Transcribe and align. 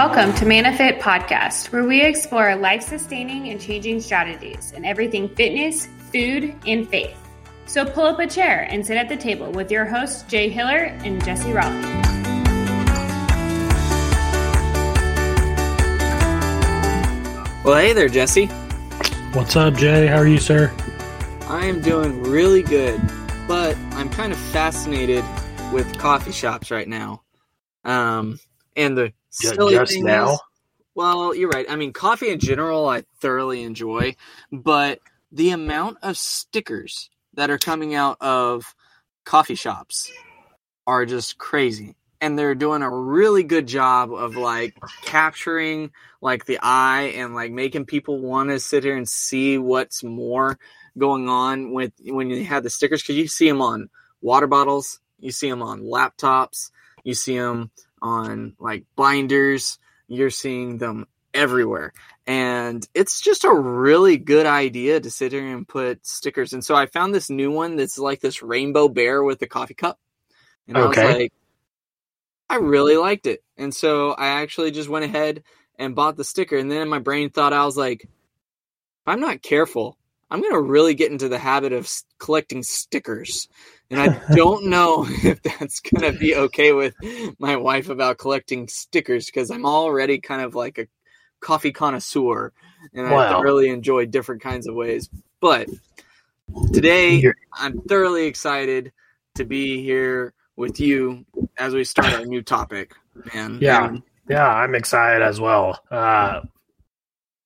Welcome 0.00 0.32
to 0.34 0.44
Manifit 0.44 1.00
Podcast, 1.00 1.72
where 1.72 1.82
we 1.82 2.00
explore 2.00 2.54
life 2.54 2.82
sustaining 2.82 3.48
and 3.48 3.60
changing 3.60 4.00
strategies 4.00 4.70
in 4.70 4.84
everything 4.84 5.28
fitness, 5.28 5.88
food, 6.12 6.54
and 6.68 6.88
faith. 6.88 7.16
So 7.66 7.84
pull 7.84 8.04
up 8.04 8.20
a 8.20 8.28
chair 8.28 8.68
and 8.70 8.86
sit 8.86 8.96
at 8.96 9.08
the 9.08 9.16
table 9.16 9.50
with 9.50 9.72
your 9.72 9.84
hosts, 9.84 10.22
Jay 10.30 10.50
Hiller 10.50 10.84
and 11.02 11.22
Jesse 11.24 11.50
Raleigh. 11.50 11.82
Well, 17.64 17.78
hey 17.78 17.92
there, 17.92 18.08
Jesse. 18.08 18.46
What's 19.32 19.56
up, 19.56 19.74
Jay? 19.74 20.06
How 20.06 20.18
are 20.18 20.28
you, 20.28 20.38
sir? 20.38 20.72
I 21.48 21.66
am 21.66 21.82
doing 21.82 22.22
really 22.22 22.62
good, 22.62 23.00
but 23.48 23.76
I'm 23.94 24.10
kind 24.10 24.32
of 24.32 24.38
fascinated 24.38 25.24
with 25.72 25.98
coffee 25.98 26.30
shops 26.30 26.70
right 26.70 26.86
now. 26.86 27.22
Um, 27.82 28.38
and 28.76 28.96
the 28.96 29.12
silly 29.30 29.74
just 29.74 29.98
now? 29.98 30.38
well, 30.94 31.34
you're 31.34 31.48
right. 31.48 31.66
I 31.68 31.76
mean, 31.76 31.92
coffee 31.92 32.30
in 32.30 32.40
general, 32.40 32.88
I 32.88 33.04
thoroughly 33.20 33.62
enjoy, 33.62 34.16
but 34.50 35.00
the 35.30 35.50
amount 35.50 35.98
of 36.02 36.16
stickers 36.16 37.10
that 37.34 37.50
are 37.50 37.58
coming 37.58 37.94
out 37.94 38.16
of 38.20 38.74
coffee 39.24 39.54
shops 39.54 40.10
are 40.86 41.06
just 41.06 41.38
crazy. 41.38 41.94
And 42.20 42.36
they're 42.36 42.56
doing 42.56 42.82
a 42.82 42.90
really 42.90 43.44
good 43.44 43.68
job 43.68 44.12
of 44.12 44.34
like 44.34 44.74
capturing 45.02 45.92
like 46.20 46.46
the 46.46 46.58
eye 46.60 47.12
and 47.14 47.32
like 47.32 47.52
making 47.52 47.84
people 47.84 48.20
want 48.20 48.50
to 48.50 48.58
sit 48.58 48.82
here 48.82 48.96
and 48.96 49.08
see 49.08 49.56
what's 49.56 50.02
more 50.02 50.58
going 50.96 51.28
on 51.28 51.72
with 51.72 51.92
when 52.04 52.28
you 52.28 52.44
have 52.44 52.64
the 52.64 52.70
stickers 52.70 53.02
because 53.02 53.16
you 53.16 53.28
see 53.28 53.48
them 53.48 53.62
on 53.62 53.88
water 54.20 54.48
bottles, 54.48 54.98
you 55.20 55.30
see 55.30 55.48
them 55.48 55.62
on 55.62 55.82
laptops, 55.82 56.72
you 57.04 57.14
see 57.14 57.38
them 57.38 57.70
on 58.02 58.54
like 58.58 58.84
binders, 58.96 59.78
you're 60.06 60.30
seeing 60.30 60.78
them 60.78 61.06
everywhere. 61.34 61.92
And 62.26 62.86
it's 62.94 63.20
just 63.20 63.44
a 63.44 63.52
really 63.52 64.16
good 64.16 64.46
idea 64.46 65.00
to 65.00 65.10
sit 65.10 65.32
here 65.32 65.46
and 65.46 65.66
put 65.66 66.06
stickers. 66.06 66.52
And 66.52 66.64
so 66.64 66.74
I 66.74 66.86
found 66.86 67.14
this 67.14 67.30
new 67.30 67.50
one 67.50 67.76
that's 67.76 67.98
like 67.98 68.20
this 68.20 68.42
rainbow 68.42 68.88
bear 68.88 69.22
with 69.22 69.40
a 69.42 69.46
coffee 69.46 69.74
cup. 69.74 69.98
And 70.66 70.76
I 70.76 70.86
was 70.86 70.96
like, 70.96 71.32
I 72.48 72.56
really 72.56 72.96
liked 72.96 73.26
it. 73.26 73.42
And 73.56 73.74
so 73.74 74.12
I 74.12 74.42
actually 74.42 74.70
just 74.70 74.88
went 74.88 75.04
ahead 75.04 75.42
and 75.78 75.94
bought 75.94 76.16
the 76.16 76.24
sticker. 76.24 76.56
And 76.56 76.70
then 76.70 76.88
my 76.88 76.98
brain 76.98 77.30
thought, 77.30 77.52
I 77.52 77.64
was 77.64 77.76
like, 77.76 78.04
if 78.04 78.10
I'm 79.06 79.20
not 79.20 79.42
careful, 79.42 79.97
I'm 80.30 80.40
going 80.40 80.52
to 80.52 80.60
really 80.60 80.94
get 80.94 81.10
into 81.10 81.28
the 81.28 81.38
habit 81.38 81.72
of 81.72 81.84
s- 81.84 82.04
collecting 82.18 82.62
stickers. 82.62 83.48
And 83.90 84.00
I 84.00 84.20
don't 84.34 84.66
know 84.70 85.06
if 85.08 85.42
that's 85.42 85.80
going 85.80 86.12
to 86.12 86.18
be 86.18 86.34
okay 86.34 86.72
with 86.72 86.94
my 87.38 87.56
wife 87.56 87.88
about 87.88 88.18
collecting 88.18 88.68
stickers 88.68 89.26
because 89.26 89.50
I'm 89.50 89.66
already 89.66 90.18
kind 90.18 90.42
of 90.42 90.54
like 90.54 90.78
a 90.78 90.86
coffee 91.40 91.72
connoisseur 91.72 92.52
and 92.92 93.06
I 93.06 93.40
really 93.40 93.68
enjoy 93.68 94.06
different 94.06 94.42
kinds 94.42 94.66
of 94.66 94.74
ways. 94.74 95.08
But 95.40 95.68
today, 96.72 97.22
I'm 97.52 97.80
thoroughly 97.82 98.26
excited 98.26 98.92
to 99.36 99.44
be 99.44 99.82
here 99.82 100.34
with 100.56 100.80
you 100.80 101.24
as 101.58 101.72
we 101.74 101.84
start 101.84 102.12
our 102.12 102.24
new 102.24 102.42
topic, 102.42 102.94
man. 103.34 103.58
Yeah. 103.60 103.86
And 103.88 104.02
Yeah, 104.28 104.46
I'm 104.46 104.74
excited 104.74 105.22
as 105.22 105.40
well. 105.40 105.80
Uh, 105.90 106.42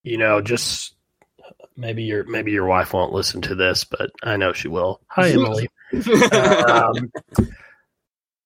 you 0.02 0.16
know, 0.16 0.40
just 0.40 0.94
maybe 1.76 2.02
your 2.04 2.24
maybe 2.24 2.52
your 2.52 2.66
wife 2.66 2.92
won't 2.92 3.12
listen 3.12 3.40
to 3.42 3.54
this, 3.54 3.84
but 3.84 4.10
I 4.22 4.36
know 4.36 4.52
she 4.52 4.68
will. 4.68 5.00
Hi, 5.08 5.30
Emily. 5.30 5.68
um, 6.68 7.12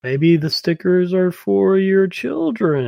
maybe 0.02 0.36
the 0.36 0.50
stickers 0.50 1.12
are 1.14 1.30
for 1.32 1.78
your 1.78 2.06
children. 2.06 2.84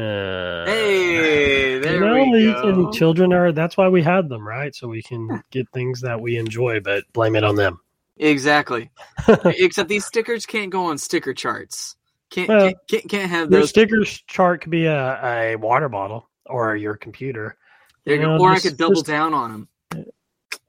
hey, 0.66 1.78
there 1.78 1.94
you 1.94 2.00
know, 2.00 2.30
we 2.30 2.52
go. 2.52 2.62
can- 2.62 2.92
children 2.92 3.32
are. 3.32 3.52
That's 3.52 3.76
why 3.76 3.88
we 3.88 4.02
had 4.02 4.28
them, 4.28 4.46
right? 4.46 4.74
So 4.74 4.88
we 4.88 5.02
can 5.02 5.42
get 5.50 5.68
things 5.70 6.00
that 6.02 6.20
we 6.20 6.36
enjoy, 6.36 6.80
but 6.80 7.04
blame 7.12 7.36
it 7.36 7.44
on 7.44 7.56
them. 7.56 7.80
Exactly. 8.16 8.90
Except 9.44 9.88
these 9.88 10.04
stickers 10.04 10.44
can't 10.44 10.70
go 10.70 10.86
on 10.86 10.98
sticker 10.98 11.32
charts. 11.34 11.94
Can't 12.30 12.48
Well, 12.48 12.60
can't, 12.66 12.76
can't, 12.88 13.08
can't 13.08 13.30
have 13.30 13.50
Your 13.50 13.60
those. 13.60 13.70
stickers 13.70 14.22
chart 14.26 14.60
could 14.62 14.70
be 14.72 14.86
a, 14.86 15.52
a 15.52 15.56
water 15.56 15.88
bottle 15.88 16.28
or 16.44 16.74
your 16.76 16.96
computer. 16.96 17.56
There 18.04 18.16
you 18.16 18.20
you 18.20 18.26
go. 18.26 18.36
know, 18.36 18.42
or 18.44 18.50
I 18.50 18.58
could 18.58 18.76
double 18.76 18.96
just- 18.96 19.06
down 19.06 19.34
on 19.34 19.52
them. 19.52 19.68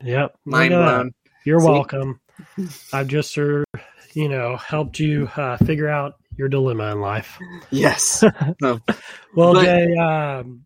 Yep. 0.04 0.36
Mind 0.46 0.74
at 0.74 0.78
that. 0.80 0.86
blown. 0.86 1.12
You're 1.46 1.60
See? 1.60 1.66
welcome. 1.68 2.20
I've 2.94 3.08
just, 3.08 3.38
uh, 3.38 3.64
you 4.14 4.30
know, 4.30 4.56
helped 4.58 5.00
you 5.00 5.30
uh, 5.36 5.58
figure 5.58 5.90
out 5.90 6.16
your 6.38 6.48
dilemma 6.50 6.92
in 6.92 7.02
life. 7.02 7.38
Yes. 7.70 8.24
No. 8.62 8.80
Well, 9.36 9.54
But- 9.54 9.64
Jay, 9.66 9.96
um, 9.98 10.66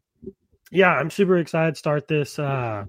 yeah, 0.71 0.89
I'm 0.89 1.09
super 1.09 1.37
excited 1.37 1.75
to 1.75 1.79
start 1.79 2.07
this 2.07 2.37
uh, 2.39 2.85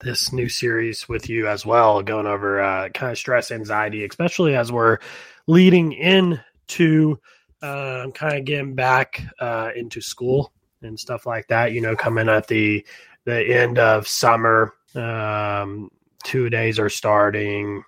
this 0.00 0.32
new 0.32 0.48
series 0.48 1.08
with 1.08 1.28
you 1.28 1.46
as 1.48 1.64
well, 1.64 2.02
going 2.02 2.26
over 2.26 2.60
uh, 2.60 2.88
kind 2.90 3.12
of 3.12 3.18
stress, 3.18 3.50
anxiety, 3.50 4.04
especially 4.04 4.56
as 4.56 4.70
we're 4.72 4.98
leading 5.46 5.92
into 5.92 7.18
uh, 7.62 8.08
kind 8.14 8.38
of 8.38 8.44
getting 8.44 8.74
back 8.74 9.22
uh, 9.40 9.70
into 9.76 10.00
school 10.00 10.52
and 10.82 10.98
stuff 10.98 11.24
like 11.24 11.46
that. 11.48 11.72
You 11.72 11.80
know, 11.80 11.94
coming 11.96 12.28
at 12.28 12.48
the 12.48 12.84
the 13.24 13.42
end 13.42 13.78
of 13.78 14.06
summer, 14.08 14.74
um, 14.96 15.90
two 16.24 16.50
days 16.50 16.78
are 16.78 16.88
starting. 16.88 17.82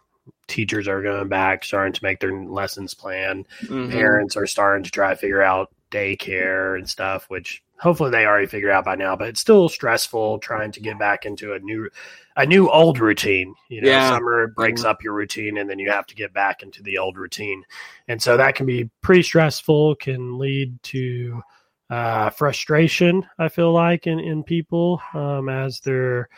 Teachers 0.47 0.89
are 0.89 1.03
going 1.03 1.29
back, 1.29 1.65
starting 1.65 1.93
to 1.93 2.03
make 2.03 2.21
their 2.21 2.33
lessons 2.33 2.95
plan 2.95 3.47
Mhm. 3.67 3.91
parents 3.91 4.37
are 4.37 4.47
starting 4.47 4.85
to 4.85 4.91
try 4.91 5.11
to 5.11 5.17
figure 5.17 5.43
out 5.43 5.71
daycare 5.91 6.77
and 6.77 6.89
stuff, 6.89 7.27
which 7.29 7.63
hopefully 7.79 8.11
they 8.11 8.27
already 8.27 8.47
figured 8.47 8.71
out 8.73 8.85
by 8.85 8.95
now. 8.95 9.17
But 9.17 9.29
it's 9.29 9.41
still 9.41 9.69
stressful 9.69 10.39
trying 10.41 10.73
to 10.73 10.81
get 10.81 10.99
back 10.99 11.25
into 11.25 11.53
a 11.55 11.59
new, 11.61 11.89
a 12.37 12.45
new 12.47 12.69
old 12.69 12.99
routine. 12.99 13.55
You 13.69 13.83
know, 13.83 13.89
Yeah. 13.91 14.09
summer 14.11 14.49
breaks 14.49 14.83
Mhm. 14.83 14.87
up 14.87 15.03
your 15.03 15.13
routine, 15.15 15.59
and 15.59 15.69
then 15.69 15.79
you 15.79 15.91
have 15.91 16.07
to 16.07 16.15
get 16.15 16.33
back 16.33 16.63
into 16.63 16.83
the 16.83 16.99
old 16.99 17.17
routine, 17.17 17.65
and 18.09 18.21
so 18.21 18.37
that 18.37 18.55
can 18.55 18.67
be 18.67 18.91
pretty 19.03 19.23
stressful. 19.23 19.97
Can 19.97 20.39
lead 20.39 20.83
to 20.85 21.43
uh, 21.91 22.31
frustration. 22.31 23.27
I 23.39 23.49
feel 23.49 23.71
like 23.73 24.07
in 24.07 24.19
in 24.19 24.43
people 24.43 25.03
um, 25.13 25.49
as 25.51 25.81
they're 25.81 26.29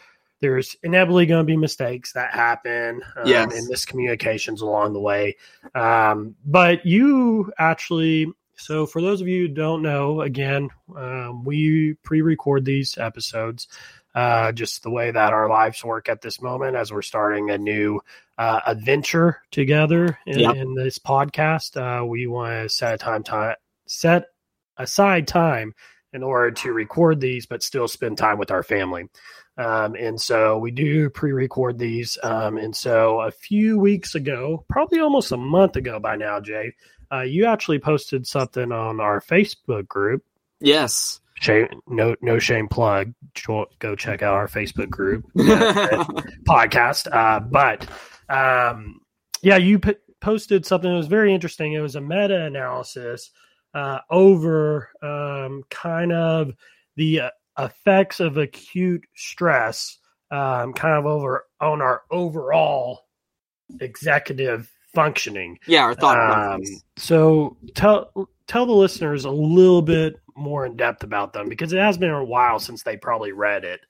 there's 0.41 0.77
inevitably 0.83 1.27
going 1.27 1.41
to 1.41 1.45
be 1.45 1.57
mistakes 1.57 2.13
that 2.13 2.33
happen 2.35 3.03
um, 3.17 3.29
Yes. 3.29 3.55
and 3.57 3.71
miscommunications 3.71 4.61
along 4.61 4.93
the 4.93 5.01
way 5.01 5.37
um, 5.75 6.35
but 6.45 6.85
you 6.85 7.53
actually 7.59 8.27
so 8.57 8.87
for 8.87 9.01
those 9.03 9.21
of 9.21 9.29
you 9.29 9.43
who 9.43 9.49
don't 9.55 9.83
know 9.83 10.21
again 10.23 10.69
um, 10.97 11.45
we 11.45 11.95
pre-record 12.03 12.65
these 12.65 12.97
episodes 12.99 13.69
uh, 14.15 14.51
just 14.53 14.83
the 14.83 14.91
way 14.91 15.11
that 15.11 15.35
our 15.35 15.47
lives 15.49 15.85
work 15.85 16.09
at 16.09 16.23
this 16.23 16.41
moment 16.41 16.75
as 16.75 16.91
we're 16.91 17.03
starting 17.03 17.51
a 17.51 17.59
new 17.59 18.01
uh, 18.39 18.61
adventure 18.67 19.43
together 19.51 20.19
in, 20.27 20.41
Yep. 20.41 20.57
in 20.57 20.75
this 20.75 20.99
podcast 20.99 21.77
uh, 21.77 22.05
we 22.05 22.27
want 22.27 22.53
to 22.63 22.69
set 22.69 22.95
a 22.95 22.99
time 22.99 23.23
time 23.23 23.57
set 23.87 24.25
aside 24.79 25.27
time 25.29 25.75
in 26.16 26.25
order 26.25 26.50
to 26.50 26.72
record 26.72 27.21
these 27.21 27.47
but 27.47 27.62
still 27.62 27.87
spend 27.87 28.19
time 28.19 28.38
with 28.38 28.50
our 28.50 28.65
family 28.65 29.09
um, 29.59 29.94
and 29.94 30.21
so 30.21 30.59
we 30.59 30.71
do 30.71 31.09
pre-record 31.09 31.78
these. 31.78 32.19
Um, 32.22 32.59
and 32.59 32.77
so 32.77 33.21
a 33.21 33.31
few 33.31 33.78
weeks 33.78 34.15
ago, 34.15 34.65
probably 34.69 35.00
almost 35.00 35.32
a 35.32 35.37
month 35.37 35.76
ago 35.76 35.99
by 35.99 36.16
now, 36.16 36.41
Jay, 36.41 36.75
uh, 37.10 37.22
you 37.22 37.47
actually 37.47 37.78
posted 37.78 38.26
something 38.26 38.71
on 38.71 39.00
our 39.00 39.21
Facebook 39.21 39.88
group. 39.88 40.22
Yes. 40.60 41.21
Shame, 41.41 41.69
no, 41.87 42.16
no 42.21 42.38
shame 42.38 42.69
plug. 42.69 43.12
Go 43.47 43.94
check 43.97 44.22
out 44.22 44.34
our 44.34 44.49
Facebook 44.49 44.91
group 44.91 45.25
uh, 45.38 46.05
podcast. 46.49 47.08
Uh, 47.12 47.41
but 47.41 47.87
um, 48.29 49.00
yeah, 49.43 49.56
you 49.56 49.79
p- 49.79 49.96
posted 50.20 50.67
something 50.67 50.91
that 50.91 50.96
was 50.96 51.08
very 51.08 51.35
interesting. 51.35 51.75
It 51.75 51.81
was 51.81 51.94
a 51.94 52.00
meta 52.00 52.44
analysis 52.44 53.31
uh, 53.76 54.00
over 54.11 54.88
um, 55.02 55.62
kind 55.69 56.11
of 56.11 56.55
the 56.96 57.20
uh, 57.20 57.31
effects 57.58 58.20
of 58.20 58.38
acute 58.38 59.05
stress, 59.14 59.99
um, 60.31 60.73
kind 60.73 60.94
of 60.99 61.05
over 61.05 61.44
on 61.61 61.82
our 61.82 62.02
overall 62.11 63.05
executive 63.81 64.70
functioning. 64.94 65.58
yeah, 65.67 65.82
our 65.82 65.94
thought 65.94 66.19
Um, 66.19 66.61
process. 66.61 66.82
so 66.96 67.56
tell 67.75 68.28
tell 68.46 68.64
the 68.64 68.73
listeners 68.73 69.26
a 69.26 69.31
little 69.31 69.82
bit 69.82 70.17
more 70.34 70.64
in 70.64 70.76
depth 70.76 71.02
about 71.02 71.34
them 71.34 71.49
because 71.50 71.72
it 71.75 71.79
has 71.79 71.99
been 71.99 72.11
a 72.11 72.25
while 72.25 72.58
since 72.58 72.82
they 72.82 72.96
probably 72.96 73.32
read 73.32 73.64
it. 73.64 73.81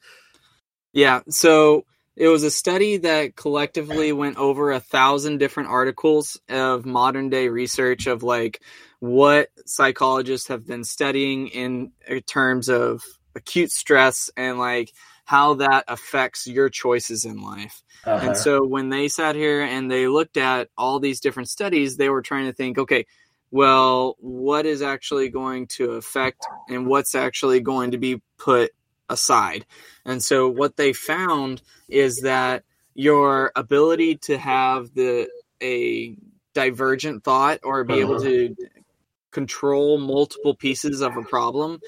Yeah. 0.92 1.20
So 1.28 1.84
it 2.16 2.28
was 2.28 2.42
a 2.42 2.50
study 2.50 2.96
that 2.98 3.36
collectively 3.36 4.12
went 4.12 4.36
over 4.38 4.72
a 4.72 4.80
thousand 4.80 5.38
different 5.38 5.68
articles 5.68 6.40
of 6.48 6.86
modern 6.86 7.28
day 7.28 7.48
research 7.48 8.06
of 8.06 8.22
like 8.24 8.62
what 9.00 9.48
psychologists 9.66 10.48
have 10.48 10.66
been 10.66 10.84
studying 10.84 11.48
in 11.48 11.92
terms 12.26 12.68
of 12.68 13.02
acute 13.34 13.70
stress 13.70 14.30
and 14.36 14.58
like 14.58 14.92
how 15.24 15.54
that 15.54 15.84
affects 15.88 16.46
your 16.46 16.68
choices 16.68 17.24
in 17.24 17.42
life. 17.42 17.82
Uh-huh. 18.04 18.28
And 18.28 18.36
so 18.36 18.64
when 18.64 18.90
they 18.90 19.08
sat 19.08 19.34
here 19.34 19.62
and 19.62 19.90
they 19.90 20.06
looked 20.06 20.36
at 20.36 20.68
all 20.78 21.00
these 21.00 21.20
different 21.20 21.48
studies, 21.48 21.96
they 21.96 22.08
were 22.08 22.22
trying 22.22 22.46
to 22.46 22.52
think, 22.52 22.78
okay, 22.78 23.06
well, 23.50 24.16
what 24.20 24.66
is 24.66 24.82
actually 24.82 25.28
going 25.28 25.66
to 25.66 25.92
affect 25.92 26.46
and 26.68 26.86
what's 26.86 27.14
actually 27.14 27.60
going 27.60 27.90
to 27.90 27.98
be 27.98 28.22
put 28.38 28.72
aside? 29.08 29.66
And 30.04 30.22
so 30.22 30.48
what 30.48 30.76
they 30.76 30.92
found 30.92 31.60
is 31.88 32.20
that 32.20 32.64
your 32.94 33.52
ability 33.56 34.16
to 34.16 34.38
have 34.38 34.94
the 34.94 35.28
a 35.62 36.16
divergent 36.54 37.24
thought 37.24 37.60
or 37.62 37.84
be 37.84 38.00
able 38.00 38.20
to 38.20 38.54
control 39.36 39.98
multiple 39.98 40.54
pieces 40.54 41.02
of 41.02 41.14
a 41.14 41.22
problem 41.22 41.78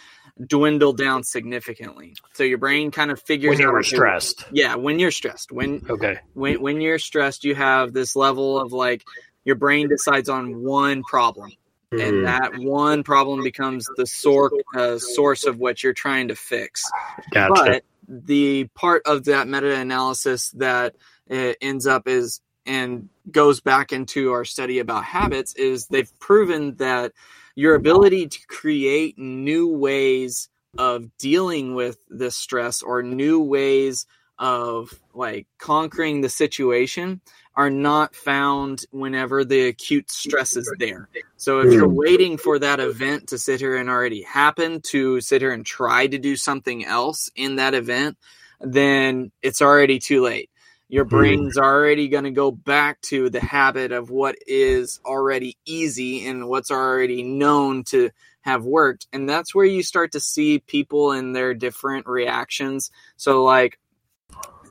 dwindle 0.47 0.93
down 0.93 1.25
significantly. 1.25 2.15
So 2.35 2.45
your 2.45 2.59
brain 2.59 2.91
kind 2.91 3.11
of 3.11 3.23
figures 3.23 3.53
when 3.53 3.61
you 3.61 3.67
out 3.67 3.73
were 3.73 3.79
okay, 3.79 3.97
stressed. 3.97 4.45
Yeah, 4.53 4.75
when 4.75 4.99
you're 4.99 5.11
stressed. 5.11 5.51
When 5.51 5.81
Okay. 5.89 6.19
when 6.35 6.61
when 6.61 6.83
you're 6.83 6.99
stressed, 6.99 7.45
you 7.45 7.55
have 7.55 7.95
this 7.95 8.15
level 8.15 8.61
of 8.61 8.75
like 8.75 9.03
your 9.47 9.57
brain 9.57 9.89
decides 9.89 10.29
on 10.29 10.63
one 10.63 11.03
problem, 11.05 11.51
Mhm. 11.91 12.03
and 12.03 12.27
that 12.27 12.55
one 12.55 13.03
problem 13.03 13.43
becomes 13.43 13.89
the 13.97 14.07
sor- 14.07 14.53
uh, 14.77 14.99
source 14.99 15.47
of 15.47 15.57
what 15.57 15.83
you're 15.83 15.95
trying 15.95 16.29
to 16.29 16.37
fix. 16.37 16.85
Gotcha. 17.33 17.55
But 17.55 17.85
the 18.07 18.69
part 18.75 19.03
of 19.07 19.25
that 19.25 19.49
meta 19.49 19.75
analysis 19.75 20.51
that 20.51 20.95
uh, 21.31 21.55
ends 21.63 21.87
up 21.87 22.07
is 22.09 22.43
and 22.69 23.09
goes 23.31 23.61
back 23.61 23.93
into 23.93 24.31
our 24.33 24.45
study 24.45 24.79
about 24.79 25.05
habits 25.05 25.55
is 25.55 25.87
they've 25.87 26.19
proven 26.21 26.77
that 26.77 27.13
your 27.57 27.75
ability 27.75 28.29
to 28.29 28.47
create 28.47 29.19
new 29.19 29.69
ways 29.69 30.49
of 30.77 31.17
dealing 31.19 31.75
with 31.75 31.99
this 32.09 32.37
stress 32.37 32.83
or 32.83 33.03
new 33.03 33.41
ways 33.41 34.07
of 34.39 34.93
like 35.15 35.47
conquering 35.59 36.21
the 36.21 36.29
situation 36.29 37.21
are 37.57 37.71
not 37.71 38.15
found 38.15 38.85
whenever 38.93 39.45
the 39.45 39.67
acute 39.67 40.09
stress 40.11 40.57
is 40.57 40.73
there. 40.79 41.09
So 41.37 41.61
if 41.61 41.73
you're 41.73 41.89
hmm. 41.89 41.97
waiting 41.97 42.37
for 42.37 42.59
that 42.61 42.79
event 42.79 43.29
to 43.29 43.39
sit 43.39 43.59
here 43.59 43.77
and 43.77 43.89
already 43.89 44.23
happen 44.23 44.81
to 44.91 45.21
sit 45.21 45.43
here 45.43 45.51
and 45.51 45.67
try 45.67 46.07
to 46.07 46.19
do 46.19 46.37
something 46.37 46.85
else 46.85 47.29
in 47.35 47.57
that 47.57 47.75
event, 47.75 48.17
then 48.61 49.33
it's 49.43 49.61
already 49.61 49.99
too 49.99 50.23
late. 50.23 50.51
Your 50.89 51.05
Hmm. 51.11 51.11
brain's 51.11 51.59
already 51.59 52.09
going 52.09 52.25
to 52.25 52.31
go 52.31 52.51
back 52.51 53.01
to 53.03 53.29
the 53.31 53.41
habit 53.41 53.93
of 53.93 54.11
what 54.11 54.37
is 54.47 55.01
already 55.05 55.59
easy 55.67 56.27
and 56.27 56.49
what's 56.49 56.71
already 56.71 57.23
known 57.23 57.85
to 57.85 58.11
have 58.43 58.65
worked. 58.65 59.07
And 59.13 59.29
that's 59.29 59.55
where 59.55 59.67
you 59.67 59.83
start 59.83 60.13
to 60.13 60.21
see 60.21 60.61
people 60.61 61.13
and 61.13 61.37
their 61.37 61.53
different 61.55 62.07
reactions. 62.07 62.91
So, 63.17 63.45
like, 63.45 63.79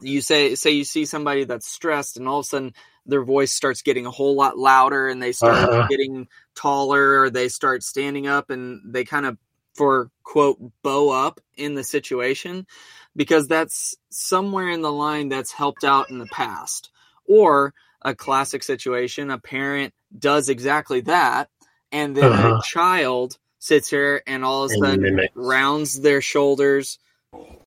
you 0.01 0.21
say 0.21 0.55
say 0.55 0.71
you 0.71 0.83
see 0.83 1.05
somebody 1.05 1.43
that's 1.45 1.67
stressed 1.67 2.17
and 2.17 2.27
all 2.27 2.39
of 2.39 2.45
a 2.45 2.47
sudden 2.47 2.73
their 3.05 3.23
voice 3.23 3.51
starts 3.53 3.81
getting 3.81 4.05
a 4.05 4.11
whole 4.11 4.35
lot 4.35 4.57
louder 4.57 5.07
and 5.07 5.21
they 5.21 5.31
start 5.31 5.69
Uh-huh. 5.69 5.87
getting 5.87 6.27
taller 6.55 7.21
or 7.21 7.29
they 7.29 7.47
start 7.49 7.83
standing 7.83 8.27
up 8.27 8.49
and 8.49 8.81
they 8.93 9.05
kind 9.05 9.25
of 9.25 9.37
for 9.77 10.11
quote 10.23 10.59
bow 10.83 11.11
up 11.11 11.41
in 11.57 11.75
the 11.75 11.85
situation 11.85 12.67
because 13.15 13.47
that's 13.49 13.95
somewhere 14.11 14.69
in 14.69 14.83
the 14.83 14.93
line 14.93 15.29
that's 15.29 15.53
helped 15.53 15.85
out 15.85 16.11
in 16.11 16.19
the 16.19 16.27
past 16.27 16.91
or 17.27 17.73
a 18.03 18.15
classic 18.15 18.63
situation 18.63 19.31
a 19.31 19.39
parent 19.39 19.93
does 20.19 20.49
exactly 20.49 21.01
that 21.01 21.49
and 21.93 22.17
then 22.17 22.33
Uh-huh. 22.33 22.47
a 22.49 22.55
child 22.63 23.37
sits 23.59 23.89
here 23.91 24.23
and 24.27 24.45
all 24.45 24.65
of 24.65 24.71
a 24.71 24.75
sudden 24.75 25.29
rounds 25.35 26.01
their 26.01 26.21
shoulders 26.21 26.99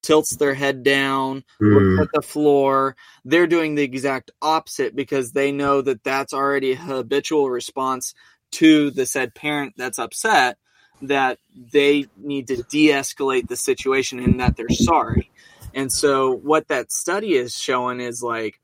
tilts 0.02 0.36
their 0.36 0.54
head 0.54 0.82
down 0.82 1.44
Mm. 1.62 1.74
looks 1.74 1.88
at 1.98 2.12
the 2.12 2.22
floor. 2.22 2.96
They're 3.24 3.46
doing 3.46 3.74
the 3.74 3.82
exact 3.82 4.30
opposite 4.42 4.96
because 4.96 5.32
they 5.32 5.52
know 5.52 5.82
that 5.82 6.04
that's 6.04 6.32
already 6.32 6.72
a 6.72 6.76
habitual 6.76 7.50
response 7.50 8.14
to 8.52 8.90
the 8.90 9.06
said 9.06 9.34
parent 9.34 9.74
that's 9.76 9.98
upset 9.98 10.58
that 11.02 11.38
they 11.72 12.06
need 12.16 12.48
to 12.48 12.62
de-escalate 12.64 13.48
the 13.48 13.56
situation 13.56 14.18
and 14.18 14.40
that 14.40 14.56
they're 14.56 14.68
sorry. 14.68 15.30
And 15.74 15.90
so 15.92 16.32
what 16.32 16.68
that 16.68 16.92
study 16.92 17.34
is 17.34 17.54
showing 17.56 18.00
is 18.00 18.22
like 18.22 18.60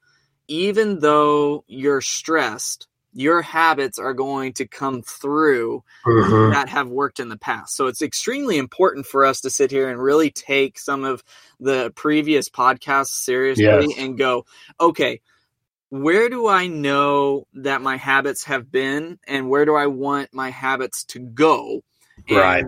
even 0.48 1.00
though 1.00 1.64
you're 1.66 2.00
stressed, 2.00 2.86
your 3.12 3.42
habits 3.42 3.98
are 3.98 4.14
going 4.14 4.52
to 4.54 4.66
come 4.66 5.02
through 5.02 5.82
Mhm. 6.04 6.52
that 6.52 6.68
have 6.68 6.88
worked 6.88 7.18
in 7.18 7.28
the 7.28 7.38
past. 7.38 7.74
So 7.74 7.86
it's 7.86 8.02
extremely 8.02 8.58
important 8.58 9.06
for 9.06 9.24
us 9.24 9.40
to 9.40 9.50
sit 9.50 9.70
here 9.70 9.88
and 9.88 10.00
really 10.00 10.30
take 10.30 10.78
some 10.78 11.04
of 11.04 11.24
the 11.58 11.92
previous 11.96 12.48
podcasts 12.48 13.24
seriously 13.24 13.64
Yes. 13.64 13.98
and 13.98 14.18
go, 14.18 14.44
okay, 14.78 15.20
where 15.88 16.28
do 16.28 16.46
I 16.46 16.66
know 16.66 17.46
that 17.54 17.80
my 17.80 17.96
habits 17.96 18.44
have 18.44 18.70
been 18.70 19.18
and 19.26 19.48
where 19.48 19.64
do 19.64 19.74
I 19.74 19.86
want 19.86 20.34
my 20.34 20.50
habits 20.50 21.04
to 21.06 21.20
go? 21.20 21.82
And 22.28 22.36
Right. 22.36 22.64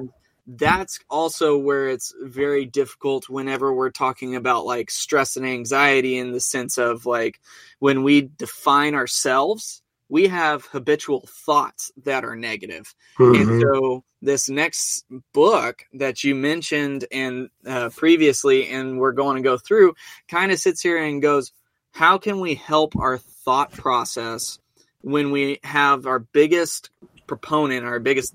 That's 0.51 0.99
also 1.11 1.59
where 1.59 1.89
it's 1.89 2.15
very 2.23 2.65
difficult 2.65 3.29
whenever 3.29 3.75
we're 3.75 3.91
talking 3.91 4.35
about 4.35 4.65
like 4.65 4.91
stress 4.91 5.37
and 5.37 5.45
anxiety 5.45 6.17
in 6.17 6.33
the 6.33 6.41
sense 6.41 6.79
of 6.79 7.05
like 7.05 7.39
when 7.81 8.03
we 8.03 8.23
define 8.23 8.95
ourselves, 8.95 9.83
we 10.09 10.29
have 10.29 10.65
habitual 10.65 11.29
thoughts 11.29 11.93
that 12.05 12.25
are 12.25 12.35
negative. 12.35 12.95
And 13.19 13.47
Mhm. 13.47 13.61
so 13.61 14.05
this 14.23 14.49
next 14.49 15.05
book 15.35 15.85
that 15.93 16.25
you 16.25 16.35
mentioned 16.35 17.05
and 17.13 17.51
uh, 17.67 17.91
previously, 17.95 18.69
and 18.69 18.99
we're 18.99 19.13
going 19.13 19.37
to 19.37 19.43
go 19.43 19.59
through, 19.59 19.97
kind 20.29 20.51
of 20.51 20.59
sits 20.59 20.81
here 20.81 20.97
and 20.97 21.21
goes, 21.21 21.53
how 21.93 22.17
can 22.17 22.41
we 22.41 22.55
help 22.55 22.97
our 22.97 23.19
thought 23.19 23.73
process 23.73 24.59
when 25.03 25.31
we 25.31 25.59
have 25.63 26.07
our 26.07 26.21
biggest 26.21 26.89
proponent, 27.27 27.85
our 27.85 28.01
biggest 28.01 28.35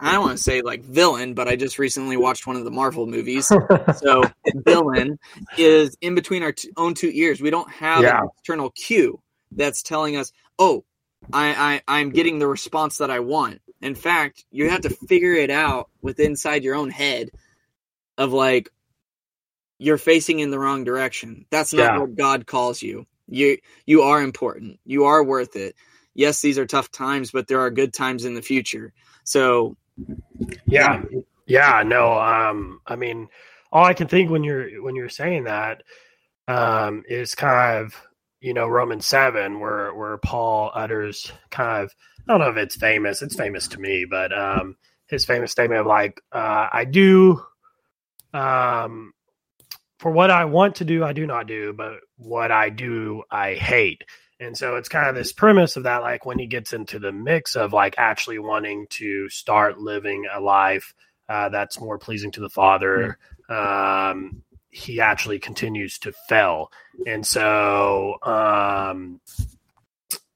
I 0.00 0.12
don't 0.12 0.22
want 0.22 0.36
to 0.36 0.42
say 0.42 0.60
like 0.62 0.82
villain, 0.82 1.34
but 1.34 1.48
I 1.48 1.56
just 1.56 1.78
recently 1.78 2.16
watched 2.16 2.46
one 2.46 2.56
of 2.56 2.64
the 2.64 2.70
Marvel 2.70 3.06
movies. 3.06 3.50
So 3.96 4.24
villain 4.54 5.18
is 5.56 5.96
in 6.00 6.14
between 6.14 6.42
our 6.42 6.52
t- 6.52 6.70
own 6.76 6.94
two 6.94 7.10
ears. 7.12 7.40
We 7.40 7.50
don't 7.50 7.70
have 7.70 8.02
Yeah. 8.02 8.22
an 8.22 8.28
external 8.36 8.70
cue 8.70 9.20
that's 9.52 9.82
telling 9.82 10.16
us, 10.16 10.32
"Oh, 10.58 10.84
I, 11.32 11.80
I 11.86 11.98
I'm 12.00 12.10
getting 12.10 12.38
the 12.38 12.48
response 12.48 12.98
that 12.98 13.10
I 13.10 13.20
want." 13.20 13.60
In 13.80 13.94
fact, 13.94 14.44
you 14.50 14.68
have 14.70 14.82
to 14.82 14.90
figure 14.90 15.32
it 15.34 15.50
out 15.50 15.90
with 16.02 16.18
inside 16.20 16.64
your 16.64 16.74
own 16.74 16.90
head 16.90 17.30
of 18.18 18.32
like 18.32 18.68
you're 19.78 19.98
facing 19.98 20.40
in 20.40 20.50
the 20.50 20.58
wrong 20.58 20.84
direction. 20.84 21.46
That's 21.50 21.72
not 21.72 21.94
Yeah. 21.94 21.98
what 22.00 22.14
God 22.16 22.46
calls 22.46 22.82
you. 22.82 23.06
You 23.28 23.58
you 23.86 24.02
are 24.02 24.22
important. 24.22 24.80
You 24.84 25.04
are 25.04 25.22
worth 25.24 25.56
it. 25.56 25.76
Yes, 26.14 26.40
these 26.42 26.58
are 26.58 26.66
tough 26.66 26.90
times, 26.90 27.30
but 27.30 27.46
there 27.48 27.60
are 27.60 27.70
good 27.70 27.92
times 27.92 28.24
in 28.24 28.34
the 28.34 28.42
future. 28.42 28.92
So 29.24 29.76
yeah. 30.66 31.02
Yeah 31.46 31.82
no 31.84 32.18
um 32.18 32.80
i 32.86 32.96
mean 32.96 33.28
all 33.70 33.84
i 33.84 33.94
can 33.94 34.08
think 34.08 34.30
when 34.30 34.44
you're 34.44 34.82
when 34.82 34.94
you're 34.94 35.08
saying 35.08 35.44
that 35.44 35.82
um 36.48 37.02
is 37.08 37.34
kind 37.34 37.84
of 37.84 37.94
you 38.40 38.54
know 38.54 38.66
romans 38.66 39.06
7 39.06 39.60
where 39.60 39.94
where 39.94 40.18
paul 40.18 40.70
utters 40.74 41.30
kind 41.50 41.82
of 41.84 41.94
i 42.18 42.32
don't 42.32 42.40
know 42.40 42.50
if 42.50 42.56
it's 42.56 42.76
famous 42.76 43.22
it's 43.22 43.36
famous 43.36 43.68
to 43.68 43.80
me 43.80 44.06
but 44.08 44.36
um 44.36 44.76
his 45.06 45.24
famous 45.24 45.52
statement 45.52 45.80
of 45.80 45.86
like 45.86 46.20
uh 46.32 46.68
i 46.72 46.84
do 46.84 47.40
um 48.32 49.12
for 49.98 50.10
what 50.10 50.30
i 50.30 50.44
want 50.44 50.74
to 50.76 50.84
do 50.84 51.04
i 51.04 51.12
do 51.12 51.26
not 51.26 51.46
do 51.46 51.72
but 51.72 52.00
what 52.16 52.50
i 52.50 52.68
do 52.68 53.22
i 53.30 53.54
hate 53.54 54.02
and 54.40 54.56
so 54.56 54.76
it's 54.76 54.88
kind 54.88 55.08
of 55.08 55.14
this 55.14 55.32
premise 55.32 55.76
of 55.76 55.84
that, 55.84 56.02
like 56.02 56.26
when 56.26 56.38
he 56.38 56.46
gets 56.46 56.72
into 56.72 56.98
the 56.98 57.12
mix 57.12 57.56
of 57.56 57.72
like 57.72 57.94
actually 57.98 58.38
wanting 58.38 58.86
to 58.90 59.28
start 59.28 59.78
living 59.78 60.26
a 60.32 60.40
life 60.40 60.94
uh, 61.28 61.48
that's 61.48 61.80
more 61.80 61.98
pleasing 61.98 62.30
to 62.32 62.40
the 62.40 62.50
Father, 62.50 63.18
um, 63.48 64.42
he 64.70 65.00
actually 65.00 65.38
continues 65.38 65.98
to 66.00 66.12
fail. 66.28 66.70
And 67.06 67.24
so, 67.26 68.16
um, 68.22 69.20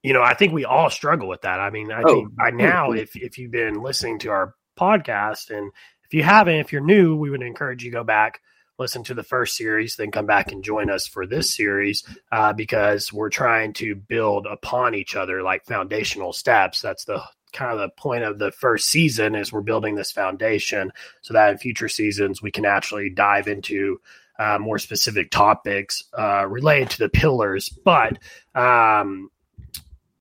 you 0.03 0.13
know, 0.13 0.23
I 0.23 0.35
think 0.35 0.53
we 0.53 0.65
all 0.65 0.91
struggle 0.91 1.29
with 1.29 1.43
that. 1.43 1.59
I 1.61 1.71
mean, 1.71 1.91
I 1.91 2.03
Oh. 2.05 2.13
think 2.15 2.35
by 2.37 2.51
now, 2.51 2.93
if 2.93 3.17
if 3.17 3.37
you've 3.37 3.51
been 3.51 3.83
listening 3.83 4.21
to 4.21 4.31
our 4.31 4.55
podcast, 4.79 5.51
and 5.51 5.73
if 6.05 6.15
you 6.15 6.23
haven't, 6.23 6.55
if 6.55 6.73
you're 6.73 6.81
new, 6.81 7.17
we 7.17 7.31
would 7.31 7.43
encourage 7.43 7.83
you 7.85 7.91
go 7.91 8.05
back 8.05 8.41
listen 8.79 9.03
to 9.05 9.15
the 9.15 9.23
first 9.23 9.57
series, 9.57 9.97
then 9.97 10.11
come 10.11 10.27
back 10.27 10.53
and 10.53 10.63
join 10.63 10.91
us 10.91 11.07
for 11.07 11.27
this 11.27 11.55
series 11.55 12.05
uh, 12.33 12.53
because 12.53 13.13
we're 13.13 13.31
trying 13.31 13.73
to 13.75 13.95
build 13.95 14.47
upon 14.47 14.95
each 14.95 15.17
other 15.17 15.43
like 15.43 15.65
foundational 15.65 16.33
steps. 16.33 16.81
That's 16.81 17.05
the 17.05 17.23
kind 17.53 17.73
of 17.73 17.79
the 17.79 17.89
point 17.97 18.25
of 18.25 18.39
the 18.39 18.53
first 18.53 18.89
season 18.89 19.35
is 19.35 19.53
we're 19.53 19.61
building 19.61 19.95
this 19.95 20.13
foundation 20.13 20.93
so 21.23 21.35
that 21.35 21.51
in 21.51 21.59
future 21.59 21.89
seasons 21.89 22.43
we 22.43 22.51
can 22.51 22.67
actually 22.67 23.11
dive 23.11 23.49
into 23.49 24.01
uh, 24.39 24.59
more 24.59 24.79
specific 24.79 25.31
topics 25.31 26.05
uh, 26.17 26.47
related 26.47 26.91
to 26.91 26.99
the 26.99 27.09
pillars. 27.09 27.69
But 27.69 28.19
um, 28.55 29.31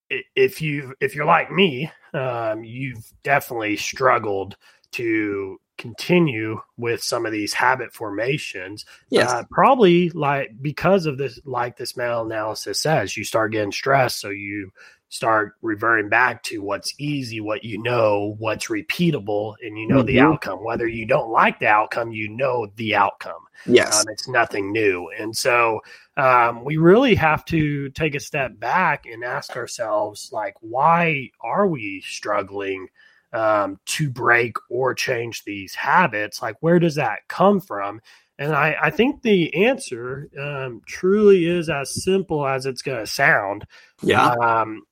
if 0.10 0.62
you 0.62 0.96
if 1.00 1.16
you're 1.16 1.26
like 1.26 1.52
me, 1.52 1.92
um, 2.14 2.64
you've 2.64 3.12
definitely 3.24 3.78
struggled 3.78 4.56
to 4.94 5.60
continue 5.78 6.60
with 6.78 7.04
some 7.04 7.26
of 7.26 7.32
these 7.32 7.54
habit 7.54 7.94
formations. 7.94 8.86
Yes. 9.10 9.30
Uh, 9.30 9.44
probably 9.52 10.10
like 10.10 10.52
because 10.62 11.06
of 11.06 11.18
this, 11.18 11.40
like 11.46 11.78
this 11.78 11.96
meta 11.96 12.22
analysis 12.22 12.82
says, 12.82 13.16
you 13.16 13.24
start 13.24 13.52
getting 13.52 13.72
stressed. 13.72 14.20
So 14.20 14.30
you 14.30 14.72
start 15.10 15.54
reverting 15.62 16.10
back 16.10 16.44
to 16.44 16.62
what's 16.62 16.94
easy, 17.00 17.40
what 17.40 17.64
you 17.64 17.82
know, 17.82 18.36
what's 18.40 18.68
repeatable, 18.68 19.56
and 19.62 19.78
you 19.78 19.88
know 19.88 20.04
the 20.04 20.18
Mhm. 20.18 20.34
outcome. 20.34 20.64
Whether 20.64 20.88
you 20.88 21.06
don't 21.06 21.32
like 21.32 21.60
the 21.60 21.68
outcome, 21.68 22.12
you 22.12 22.28
know 22.28 22.68
the 22.76 22.94
outcome. 22.96 23.48
Yes. 23.66 23.98
Um, 24.00 24.06
it's 24.12 24.28
nothing 24.28 24.72
new. 24.72 25.10
And 25.18 25.36
so 25.36 25.82
um, 26.18 26.64
we 26.66 26.78
really 26.78 27.16
have 27.16 27.46
to 27.46 27.90
take 27.92 28.16
a 28.16 28.20
step 28.20 28.60
back 28.60 29.06
and 29.06 29.24
ask 29.24 29.56
ourselves, 29.56 30.30
like, 30.34 30.56
why 30.60 31.32
are 31.42 31.68
we 31.68 32.02
struggling 32.02 32.90
um, 33.38 33.80
to 33.86 34.10
break 34.10 34.56
or 34.70 34.94
change 34.94 35.44
these 35.44 35.76
habits? 35.76 36.42
Like, 36.42 36.56
where 36.62 36.80
does 36.80 36.96
that 36.96 37.20
come 37.28 37.62
from? 37.62 38.02
And 38.40 38.54
I, 38.54 38.76
I 38.82 38.90
think 38.90 39.22
the 39.22 39.66
answer 39.66 40.30
um, 40.40 40.82
truly 40.88 41.46
is 41.46 41.70
as 41.70 42.04
simple 42.04 42.46
as 42.46 42.66
it's 42.66 42.82
going 42.82 43.00
to 43.00 43.08
sound. 43.08 43.66
yeah. 44.02 44.30
Um, 44.30 44.84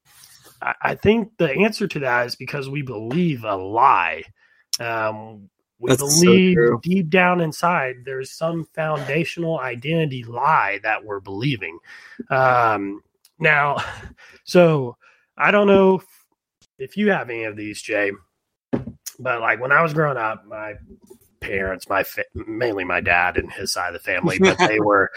I, 0.61 0.73
I 0.81 0.95
think 0.95 1.37
the 1.37 1.51
answer 1.51 1.87
to 1.87 1.99
that 1.99 2.27
is 2.27 2.35
because 2.35 2.69
we 2.69 2.81
believe 2.81 3.43
a 3.43 3.55
lie. 3.55 4.23
Um, 4.79 5.49
we 5.79 5.89
That's 5.89 6.01
believe 6.01 6.55
true. 6.55 6.79
deep 6.83 7.09
down 7.09 7.41
inside 7.41 7.97
there's 8.05 8.31
some 8.31 8.65
foundational 8.73 9.59
identity 9.59 10.23
lie 10.23 10.79
that 10.83 11.03
we're 11.03 11.19
believing. 11.19 11.79
Um, 12.29 13.01
now, 13.39 13.77
so 14.43 14.97
I 15.37 15.51
don't 15.51 15.67
know 15.67 15.95
if, 15.95 16.05
if 16.77 16.97
you 16.97 17.11
have 17.11 17.29
any 17.29 17.43
of 17.43 17.55
these, 17.55 17.81
Jay, 17.81 18.11
but 19.19 19.41
like 19.41 19.60
when 19.62 19.72
I 19.72 19.81
was 19.81 19.93
growing 19.93 20.17
up, 20.17 20.45
my 20.45 20.74
parents, 21.41 21.88
my 21.89 22.03
fa- 22.03 22.25
mainly 22.34 22.84
my 22.84 23.01
dad 23.01 23.38
and 23.38 23.51
his 23.51 23.72
side 23.72 23.88
of 23.88 23.93
the 23.93 24.00
family, 24.00 24.39
but 24.39 24.57
they 24.57 24.79
were 24.84 25.12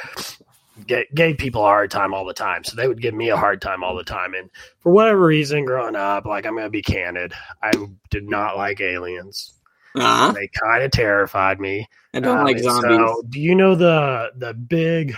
ga- 0.86 1.08
gave 1.14 1.38
people 1.38 1.62
a 1.62 1.66
hard 1.68 1.90
time 1.90 2.12
all 2.14 2.24
the 2.26 2.34
time. 2.34 2.64
So 2.64 2.76
they 2.76 2.86
would 2.88 3.00
give 3.00 3.14
me 3.14 3.30
a 3.30 3.36
hard 3.36 3.60
time 3.62 3.82
all 3.82 3.96
the 3.96 4.04
time. 4.04 4.34
And 4.34 4.50
for 4.80 4.92
whatever 4.92 5.24
reason, 5.26 5.64
growing 5.64 5.96
up, 5.96 6.26
like 6.26 6.46
I'm 6.46 6.52
going 6.54 6.64
to 6.64 6.70
be 6.70 6.82
candid, 6.82 7.32
I 7.62 7.72
did 8.10 8.28
not 8.28 8.56
like 8.56 8.80
aliens. 8.80 9.54
Uh-huh. 9.94 10.32
They 10.32 10.48
kind 10.48 10.82
of 10.84 10.90
terrified 10.90 11.58
me. 11.60 11.88
I 12.14 12.20
don't 12.20 12.38
Um, 12.38 12.44
like 12.44 12.58
zombies. 12.58 12.96
So, 12.98 13.22
do 13.28 13.40
you 13.40 13.54
know 13.54 13.74
the 13.74 14.30
the 14.36 14.54
big 14.54 15.16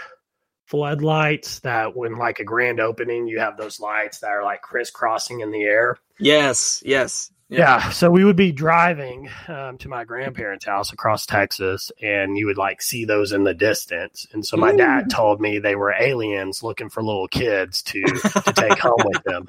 floodlights 0.67 1.59
that 1.61 1.97
when 1.97 2.17
like 2.17 2.39
a 2.39 2.45
grand 2.45 2.81
opening, 2.81 3.27
you 3.27 3.41
have 3.41 3.57
those 3.57 3.81
lights 3.81 4.21
that 4.21 4.29
are 4.31 4.45
like 4.45 4.63
crisscrossing 4.63 5.41
in 5.41 5.51
the 5.51 5.63
air? 5.63 5.97
yes. 6.19 6.83
Yes. 6.87 7.31
Yeah. 7.51 7.91
So 7.91 8.11
we 8.11 8.25
would 8.25 8.37
be 8.37 8.53
driving 8.53 9.29
um, 9.49 9.77
to 9.79 9.89
my 9.89 10.05
grandparents' 10.05 10.65
house 10.65 10.93
across 10.93 11.27
Texas, 11.27 11.91
and 12.01 12.39
you 12.39 12.47
would 12.47 12.57
like 12.57 12.81
see 12.81 13.05
those 13.05 13.33
in 13.33 13.45
the 13.45 13.55
distance. 13.55 14.27
And 14.33 14.47
so 14.47 14.57
my 14.57 14.73
dad 14.73 15.11
told 15.11 15.41
me 15.41 15.59
they 15.59 15.75
were 15.75 15.93
aliens 15.93 16.63
looking 16.63 16.89
for 16.89 17.03
little 17.03 17.29
kids 17.29 17.83
to 17.83 18.03
to 18.03 18.53
take 18.55 18.79
home 18.79 19.03
with 19.05 19.23
them. 19.25 19.47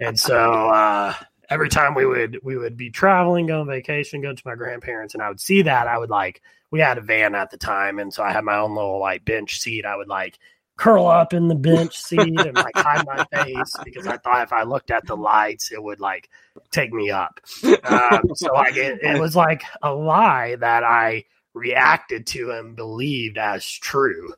And 0.00 0.18
so 0.18 0.52
uh, 0.70 1.14
every 1.48 1.68
time 1.68 1.94
we 1.94 2.04
would 2.04 2.38
we 2.42 2.56
would 2.56 2.76
be 2.76 2.90
traveling, 2.90 3.46
go 3.46 3.60
on 3.60 3.66
vacation, 3.66 4.22
go 4.22 4.34
to 4.34 4.42
my 4.44 4.56
grandparents, 4.56 5.14
and 5.14 5.22
I 5.22 5.28
would 5.28 5.40
see 5.40 5.62
that, 5.62 5.86
I 5.86 5.98
would 5.98 6.10
like 6.10 6.42
we 6.70 6.80
had 6.80 6.98
a 6.98 7.02
van 7.02 7.34
at 7.34 7.50
the 7.50 7.56
time, 7.56 7.98
and 7.98 8.12
so 8.12 8.22
I 8.22 8.32
had 8.32 8.44
my 8.44 8.56
own 8.56 8.74
little 8.74 9.00
like 9.00 9.24
bench 9.24 9.60
seat. 9.60 9.84
I 9.84 9.96
would 9.96 10.08
like 10.08 10.38
curl 10.80 11.06
up 11.06 11.34
in 11.34 11.48
the 11.48 11.54
bench 11.54 11.96
seat 12.02 12.40
and 12.40 12.54
like 12.54 12.74
hide 12.74 13.06
my 13.06 13.24
face 13.44 13.76
because 13.84 14.06
I 14.06 14.16
thought 14.16 14.42
if 14.42 14.52
I 14.52 14.62
looked 14.62 14.90
at 14.90 15.06
the 15.06 15.14
lights, 15.16 15.70
it 15.70 15.82
would 15.82 16.00
like 16.00 16.30
take 16.70 16.92
me 16.92 17.10
up. 17.10 17.38
Um, 17.84 18.22
so 18.34 18.52
like 18.54 18.76
it, 18.76 18.98
it 19.02 19.20
was 19.20 19.36
like 19.36 19.62
a 19.82 19.92
lie 19.92 20.56
that 20.56 20.82
I 20.82 21.24
reacted 21.52 22.26
to 22.28 22.52
and 22.52 22.74
believed 22.74 23.36
as 23.36 23.64
true. 23.66 24.32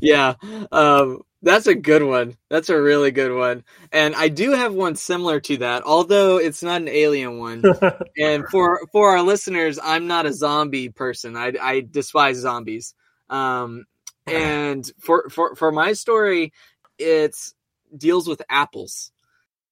yeah 0.00 0.34
um 0.72 1.20
that's 1.40 1.68
a 1.68 1.74
good 1.74 2.02
one. 2.02 2.36
That's 2.50 2.68
a 2.68 2.80
really 2.80 3.10
good 3.10 3.36
one. 3.36 3.62
And 3.92 4.14
i 4.16 4.28
do 4.28 4.52
have 4.52 4.72
one 4.72 4.96
similar 4.96 5.40
to 5.40 5.58
that 5.58 5.82
although 5.84 6.38
it's 6.38 6.62
not 6.62 6.80
an 6.80 6.88
alien 6.88 7.38
one. 7.38 7.62
And 8.18 8.48
for 8.48 8.80
for 8.92 9.10
our 9.10 9.22
listeners 9.22 9.78
i'm 9.82 10.06
not 10.06 10.24
a 10.24 10.32
zombie 10.32 10.88
person. 10.88 11.36
I 11.36 11.52
i 11.60 11.80
despise 11.80 12.38
zombies. 12.38 12.94
Um 13.28 13.84
and 14.32 14.90
for 14.98 15.28
for 15.30 15.54
for 15.56 15.72
my 15.72 15.92
story 15.92 16.52
it's 16.98 17.54
deals 17.96 18.28
with 18.28 18.42
apples 18.48 19.12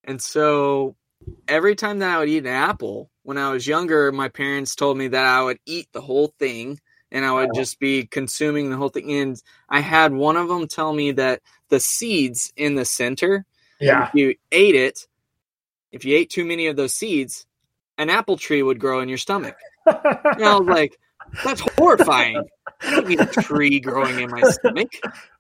and 0.05 0.21
so 0.23 0.97
every 1.49 1.75
time 1.75 1.99
that 2.01 2.15
i 2.15 2.19
would 2.19 2.29
eat 2.29 2.39
an 2.39 2.47
apple 2.47 3.11
when 3.23 3.39
i 3.39 3.51
was 3.51 3.67
younger 3.67 4.13
my 4.13 4.29
parents 4.29 4.75
told 4.75 4.97
me 4.97 5.09
that 5.09 5.25
i 5.25 5.43
would 5.43 5.59
eat 5.67 5.89
the 5.93 6.01
whole 6.01 6.33
thing 6.39 6.79
and 7.11 7.25
i 7.25 7.33
would 7.33 7.51
Oh. 7.51 7.55
just 7.59 7.79
be 7.79 8.05
consuming 8.07 8.71
the 8.71 8.77
whole 8.77 8.89
thing 8.89 9.11
and 9.13 9.43
i 9.69 9.81
had 9.81 10.13
one 10.13 10.37
of 10.37 10.49
them 10.49 10.67
tell 10.69 10.93
me 10.93 11.13
that 11.13 11.41
the 11.69 11.81
seeds 11.81 12.53
in 12.57 12.75
the 12.75 12.85
center 12.85 13.45
yeah. 13.81 14.09
if 14.09 14.15
you 14.15 14.35
ate 14.53 14.75
it 14.75 15.07
if 15.93 16.05
you 16.05 16.17
ate 16.17 16.31
too 16.31 16.45
many 16.45 16.67
of 16.69 16.77
those 16.77 16.93
seeds 16.93 17.47
an 17.99 18.11
apple 18.11 18.37
tree 18.37 18.63
would 18.63 18.79
grow 18.81 19.01
in 19.01 19.09
your 19.09 19.19
stomach 19.19 19.57
and 19.87 20.45
i 20.45 20.59
was 20.59 20.69
like 20.69 20.99
that's 21.45 21.61
horrifying 21.77 22.43
I 22.81 22.91
don't 22.91 23.09
need 23.09 23.21
a 23.21 23.27
tree 23.27 23.81
growing 23.81 24.21
in 24.21 24.31
my 24.31 24.43
stomach. 24.43 24.93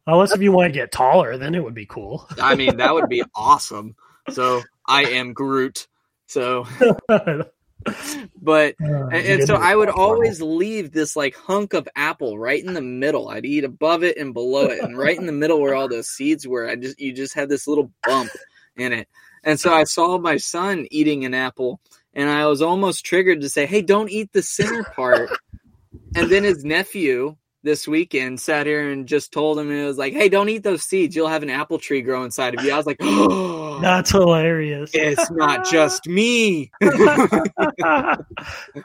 Unless 0.07 0.33
if 0.33 0.41
you 0.41 0.53
want 0.53 0.73
to 0.73 0.79
get 0.79 0.93
taller, 0.93 1.37
then 1.37 1.55
it 1.55 1.63
would 1.63 1.75
be 1.75 1.87
cool. 1.87 2.27
I 2.41 2.55
mean, 2.55 2.79
that 2.79 2.95
would 2.95 3.09
be 3.09 3.23
awesome. 3.35 3.97
So 4.31 4.63
I 4.87 5.05
am 5.05 5.33
Groot. 5.33 5.87
So, 6.27 6.67
but 7.09 8.75
uh, 8.83 9.07
and, 9.07 9.15
and 9.15 9.47
so 9.47 9.55
I 9.55 9.77
would 9.77 9.89
always 9.89 10.41
leave 10.41 10.93
this 10.93 11.15
like 11.15 11.37
hunk 11.37 11.73
of 11.73 11.89
apple 11.95 12.39
right 12.39 12.63
in 12.63 12.75
the 12.75 12.83
middle. 12.83 13.29
I'd 13.29 13.47
eat 13.47 13.65
above 13.65 14.03
it 14.03 14.17
and 14.17 14.35
below 14.35 14.67
it, 14.67 14.83
and 14.83 14.97
right 14.99 15.17
in 15.17 15.27
the 15.27 15.33
middle 15.33 15.61
where 15.61 15.75
all 15.75 15.89
those 15.89 16.09
seeds 16.09 16.47
were. 16.47 16.69
I 16.69 16.77
just 16.77 16.99
you 17.01 17.13
just 17.13 17.35
had 17.35 17.49
this 17.49 17.69
little 17.69 17.93
bump 18.03 18.31
in 18.77 18.93
it. 18.93 19.09
And 19.45 19.61
so 19.61 19.73
I 19.73 19.85
saw 19.85 20.19
my 20.19 20.39
son 20.39 20.89
eating 20.91 21.25
an 21.25 21.35
apple, 21.35 21.81
and 22.13 22.29
I 22.29 22.47
was 22.47 22.61
almost 22.61 23.05
triggered 23.05 23.43
to 23.43 23.49
say, 23.49 23.67
"Hey, 23.67 23.83
don't 23.83 24.11
eat 24.11 24.33
the 24.33 24.43
center 24.43 24.83
part." 24.83 25.31
And 26.17 26.31
then 26.31 26.45
his 26.45 26.65
nephew 26.65 27.37
this 27.63 27.89
weekend 27.89 28.41
sat 28.41 28.65
here 28.67 28.91
and 28.91 29.07
just 29.09 29.33
told 29.33 29.59
him 29.59 29.71
it 29.71 29.85
was 29.85 29.99
like, 29.99 30.13
"Hey, 30.13 30.29
don't 30.29 30.49
eat 30.49 30.63
those 30.63 30.85
seeds. 30.85 31.17
You'll 31.17 31.29
have 31.29 31.43
an 31.43 31.51
apple 31.51 31.79
tree 31.79 32.01
grow 32.01 32.23
inside 32.25 32.55
of 32.55 32.65
you." 32.65 32.73
I 32.73 32.77
was 32.77 32.87
like, 32.87 32.99
"Oh, 33.01 33.79
That's 33.83 34.13
hilarious. 34.13 34.91
it's 34.95 35.31
not 35.33 35.67
just 35.67 36.07
me." 36.07 36.71
I 36.83 38.17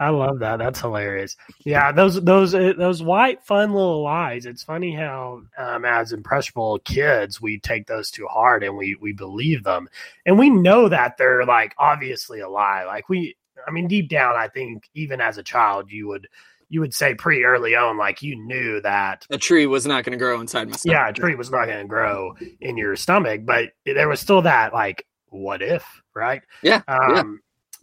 love 0.10 0.40
that. 0.40 0.58
That's 0.58 0.82
hilarious. 0.82 1.38
Yeah, 1.64 1.92
those 1.92 2.22
those 2.24 2.54
uh, 2.56 2.74
those 2.78 3.04
white 3.04 3.44
fun 3.44 3.72
little 3.72 4.04
lies. 4.04 4.46
It's 4.46 4.64
funny 4.64 4.94
how 4.94 5.44
um, 5.58 5.86
as 5.86 6.12
impressionable 6.12 6.80
kids 6.80 7.40
we 7.40 7.60
take 7.60 7.88
those 7.88 8.10
too 8.12 8.28
hard 8.28 8.64
and 8.64 8.76
we 8.76 8.98
we 9.00 9.14
believe 9.14 9.64
them, 9.64 9.88
and 10.26 10.40
we 10.40 10.50
know 10.50 10.90
that 10.90 11.18
they're 11.18 11.46
like 11.46 11.76
obviously 11.78 12.40
a 12.40 12.50
lie. 12.50 12.84
Like 12.86 13.08
we, 13.10 13.38
I 13.68 13.72
mean, 13.72 13.88
deep 13.88 14.10
down, 14.10 14.36
I 14.36 14.48
think 14.48 14.90
even 14.96 15.22
as 15.22 15.38
a 15.38 15.44
child, 15.44 15.92
you 15.92 16.08
would 16.08 16.28
you 16.72 16.80
would 16.80 16.94
say 16.94 17.14
pretty 17.14 17.44
early 17.44 17.76
on, 17.76 17.98
like 17.98 18.22
you 18.22 18.38
knew 18.38 18.80
that 18.80 19.26
a 19.30 19.38
tree 19.38 19.68
was 19.68 19.86
not 19.86 20.06
going 20.06 20.18
to 20.18 20.18
grow 20.18 20.40
inside 20.40 20.70
my 20.70 20.78
stomach. 20.78 20.94
yeah, 20.96 21.10
a 21.10 21.14
tree 21.14 21.36
was 21.36 21.52
not 21.52 21.66
going 21.66 21.82
to 21.82 21.88
grow 21.88 22.34
in 22.62 22.78
your 22.78 22.96
stomach, 22.96 23.42
but 23.44 23.72
there 23.86 24.08
was 24.08 24.22
still 24.22 24.42
that 24.44 24.74
like, 24.74 25.06
what 25.28 25.62
if, 25.62 25.86
right? 26.16 26.42
Yeah, 26.64 26.82
Um, 26.88 27.14
yeah. 27.14 27.24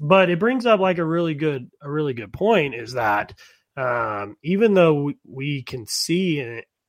But 0.00 0.30
it 0.30 0.38
brings 0.38 0.64
up 0.64 0.80
like 0.80 0.97
a 0.97 1.04
really 1.04 1.35
good, 1.35 1.71
a 1.83 1.90
really 1.90 2.14
good 2.14 2.33
point 2.33 2.75
is 2.75 2.95
that 2.95 3.35
um, 3.76 4.37
even 4.42 4.73
though 4.73 4.95
we, 5.02 5.16
we 5.26 5.62
can 5.62 5.87
see 5.87 6.40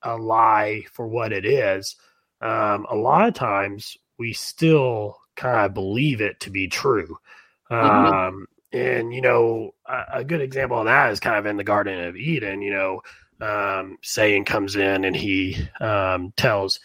a, 0.02 0.16
lie 0.16 0.84
for 0.94 1.06
what 1.06 1.34
it 1.34 1.46
is, 1.46 1.98
um, 2.42 2.86
a 2.90 2.96
lot 2.96 3.28
of 3.28 3.34
times 3.34 3.98
we 4.18 4.32
still 4.32 5.18
kind 5.36 5.66
of 5.66 5.74
believe 5.74 6.22
it 6.22 6.40
to 6.42 6.50
be 6.50 6.70
true. 6.70 7.18
Mhm. 7.70 8.46
And 8.72 9.14
you 9.14 9.22
know, 9.22 9.72
a, 9.86 10.04
a 10.14 10.24
good 10.24 10.42
example 10.42 10.80
of 10.80 10.86
that 10.86 11.12
is 11.12 11.20
kind 11.20 11.38
of 11.38 11.46
in 11.46 11.58
the 11.58 11.64
Garden 11.64 12.04
of 12.06 12.16
Eden. 12.16 12.62
You 12.62 12.74
know, 12.74 13.02
um, 13.42 13.98
Satan 14.02 14.46
comes 14.46 14.76
in 14.76 15.06
and 15.06 15.16
he 15.16 15.58
um, 15.80 16.34
tells, 16.36 16.80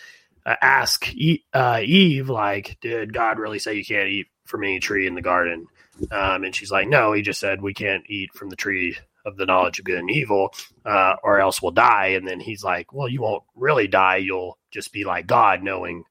uh, 0.47 0.57
ask 0.61 1.13
e- 1.15 1.45
uh, 1.53 1.81
Eve, 1.85 2.31
like, 2.31 2.79
did 2.81 3.13
God 3.13 3.39
really 3.39 3.59
say 3.59 3.75
you 3.75 3.85
can't 3.85 4.09
eat 4.09 4.29
from 4.47 4.63
any 4.63 4.79
tree 4.79 5.07
in 5.07 5.15
the 5.15 5.23
garden? 5.23 5.67
Um, 6.11 6.45
and 6.45 6.55
she's 6.55 6.71
like, 6.71 6.89
no, 6.89 7.13
he 7.13 7.23
just 7.23 7.41
said 7.41 7.63
we 7.63 7.75
can't 7.75 8.05
eat 8.09 8.33
from 8.35 8.51
the 8.51 8.57
tree 8.57 8.97
of 9.25 9.37
the 9.37 9.47
knowledge 9.47 9.79
of 9.79 9.85
good 9.85 9.99
and 9.99 10.11
evil, 10.11 10.53
uh, 10.85 11.15
or 11.23 11.41
else 11.41 11.63
we'll 11.63 11.73
die. 11.73 12.09
And 12.09 12.29
then 12.29 12.41
he's 12.41 12.63
like, 12.63 12.93
well, 12.93 13.09
you 13.09 13.23
won't 13.23 13.43
really 13.55 13.89
die. 13.89 14.17
You'll 14.17 14.59
just 14.71 14.93
be 14.93 15.05
like 15.05 15.27
God, 15.27 15.63
knowing 15.63 16.05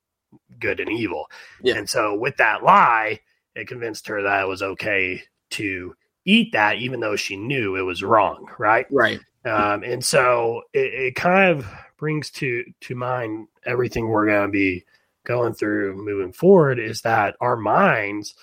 good 0.59 0.79
and 0.79 0.89
evil. 0.89 1.27
Yeah. 1.61 1.75
And 1.75 1.89
so 1.89 2.15
with 2.15 2.37
that 2.37 2.63
lie, 2.63 3.19
it 3.55 3.67
convinced 3.67 4.07
her 4.07 4.23
that 4.23 4.43
it 4.43 4.47
was 4.47 4.63
okay 4.63 5.21
to 5.53 5.95
eat 6.25 6.53
that, 6.53 6.77
even 6.77 6.99
though 6.99 7.15
she 7.15 7.35
knew 7.37 7.75
it 7.75 7.81
was 7.83 8.03
wrong. 8.03 8.47
Right 8.59 8.87
Right. 8.91 9.19
um, 9.45 9.83
and 9.83 10.03
so 10.03 10.63
it, 10.73 10.93
it 10.93 11.15
kind 11.15 11.51
of 11.51 11.67
brings 11.97 12.29
to 12.31 12.63
to 12.81 12.95
mind 12.95 13.47
everything 13.65 14.07
we're 14.07 14.27
going 14.27 14.47
to 14.47 14.51
be 14.51 14.85
going 15.25 15.53
through 15.53 15.95
moving 15.95 16.33
forward 16.33 16.79
is 16.79 17.01
that 17.01 17.35
our 17.41 17.55
minds 17.57 18.35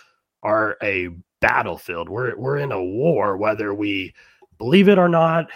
are 0.43 0.77
a 0.83 1.09
battlefield 1.41 2.09
we're 2.09 2.37
we're 2.39 2.57
in 2.59 2.73
a 2.73 2.83
war 2.83 3.37
whether 3.37 3.75
we 3.75 4.15
believe 4.59 4.89
it 4.89 4.99
or 4.99 5.09
not, 5.09 5.47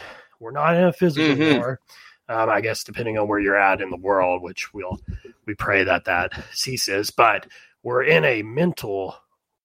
we're 0.41 0.51
not 0.51 0.75
in 0.77 0.85
a 0.85 0.93
physical 0.93 1.37
Mhm. 1.37 1.57
war. 1.59 1.81
Um, 2.29 2.49
I 2.49 2.63
guess 2.63 2.85
depending 2.85 3.19
on 3.19 3.29
where 3.29 3.39
you're 3.39 3.57
at 3.57 3.83
in 3.83 3.91
the 3.91 3.99
world, 3.99 4.43
which 4.43 4.73
we'll 4.73 4.99
we 5.47 5.55
pray 5.55 5.85
that 5.85 6.07
that 6.07 6.33
ceases, 6.53 7.11
but 7.11 7.47
we're 7.83 8.03
in 8.03 8.25
a 8.25 8.43
mental 8.43 9.15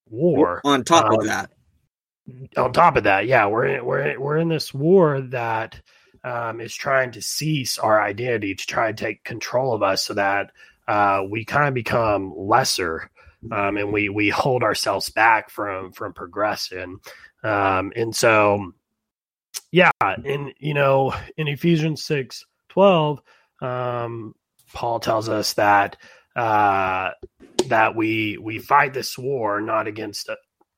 war. 0.10 0.62
On 0.66 0.84
top 0.84 1.06
Um, 1.06 1.20
of 1.20 1.26
that, 1.28 1.52
On 2.58 2.74
top 2.74 2.96
of 2.96 3.04
that, 3.04 3.28
yeah, 3.28 3.48
we're 3.48 3.66
in, 3.66 3.86
we're 3.86 4.00
in, 4.00 4.22
we're 4.22 4.38
in 4.38 4.50
this 4.50 4.74
war 4.74 5.22
that 5.22 5.80
um, 6.24 6.60
is 6.60 6.76
trying 6.76 7.12
to 7.12 7.22
cease 7.22 7.78
our 7.78 8.02
identity 8.02 8.56
to 8.56 8.66
try 8.66 8.90
and 8.90 8.98
take 8.98 9.24
control 9.24 9.74
of 9.74 9.84
us, 9.84 10.04
so 10.04 10.14
that 10.16 10.52
uh, 10.88 11.24
we 11.30 11.46
kind 11.46 11.68
of 11.68 11.74
become 11.74 12.34
lesser, 12.36 13.10
um, 13.52 13.78
and 13.78 13.94
we 13.94 14.10
we 14.10 14.30
hold 14.30 14.64
ourselves 14.64 15.10
back 15.10 15.50
from 15.50 15.92
from 15.92 16.14
progressing, 16.14 17.00
um, 17.44 17.94
and 17.96 18.16
so 18.16 18.74
yeah, 19.72 19.92
and 20.02 20.54
you 20.58 20.74
know, 20.74 21.14
in 21.38 21.48
Ephesians 21.48 22.04
six 22.04 22.46
twelve, 22.70 23.22
um, 23.62 24.34
Paul 24.74 25.00
tells 25.00 25.30
us 25.30 25.54
that 25.54 25.98
uh, 26.36 27.12
that 27.68 27.96
we 27.96 28.38
we 28.38 28.60
fight 28.60 28.94
this 28.94 29.18
war 29.18 29.62
not 29.62 29.88
against 29.88 30.30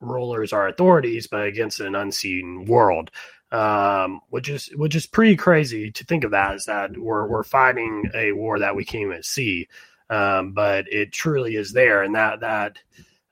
rulers 0.02 0.52
are 0.52 0.68
authorities, 0.68 1.26
but 1.26 1.46
against 1.46 1.80
an 1.80 1.94
unseen 1.94 2.64
world. 2.66 3.10
Um, 3.50 4.20
which 4.30 4.48
is 4.48 4.70
which 4.76 4.94
is 4.94 5.06
pretty 5.06 5.36
crazy 5.36 5.90
to 5.90 6.04
think 6.04 6.24
of 6.24 6.30
that 6.30 6.54
is 6.54 6.64
that 6.64 6.96
we're 6.96 7.26
we're 7.28 7.42
fighting 7.42 8.10
a 8.14 8.32
war 8.32 8.58
that 8.58 8.74
we 8.74 8.82
can't 8.82 9.02
even 9.02 9.22
see, 9.22 9.68
um, 10.08 10.52
but 10.52 10.90
it 10.90 11.12
truly 11.12 11.56
is 11.56 11.72
there, 11.72 12.02
and 12.02 12.14
that 12.14 12.40
that 12.40 12.78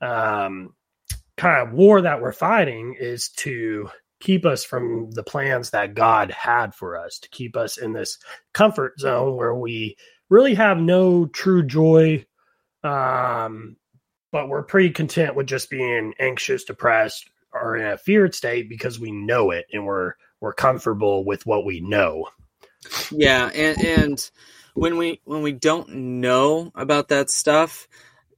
um, 0.03 0.75
kind 1.39 1.67
of 1.67 1.75
war 1.75 2.03
that 2.03 2.21
we're 2.21 2.33
fighting 2.33 2.95
is 3.01 3.31
to 3.31 3.89
keep 4.21 4.45
us 4.45 4.63
from 4.63 5.11
the 5.13 5.23
plans 5.23 5.71
that 5.71 5.95
God 5.95 6.31
had 6.31 6.75
for 6.75 6.97
us, 6.99 7.19
to 7.21 7.29
keep 7.31 7.57
us 7.57 7.79
in 7.79 7.95
this 7.95 8.19
comfort 8.53 9.01
zone 9.01 9.37
where 9.37 9.55
we 9.55 9.97
really 10.29 10.55
have 10.55 10.79
no 10.79 11.27
true 11.27 11.63
joy, 11.63 12.25
um, 12.85 13.77
but 14.33 14.49
we're 14.49 14.63
pretty 14.63 14.91
content 14.91 15.35
with 15.35 15.47
just 15.47 15.71
being 15.71 16.15
anxious, 16.19 16.65
depressed, 16.65 17.31
or 17.53 17.77
in 17.77 17.87
a 17.87 17.99
feared 17.99 18.35
state 18.35 18.69
because 18.69 18.99
we 19.01 19.11
know 19.11 19.51
it 19.51 19.67
and 19.73 19.85
we're 19.85 20.15
we're 20.41 20.53
comfortable 20.53 21.25
with 21.25 21.45
what 21.47 21.65
we 21.65 21.81
know. 21.81 22.29
yeah, 23.11 23.51
and 23.55 23.85
and 23.85 24.31
when 24.75 24.97
we 24.97 25.21
when 25.25 25.43
we 25.43 25.53
don't 25.53 25.89
know 25.91 26.71
about 26.75 27.09
that 27.09 27.29
stuff, 27.31 27.89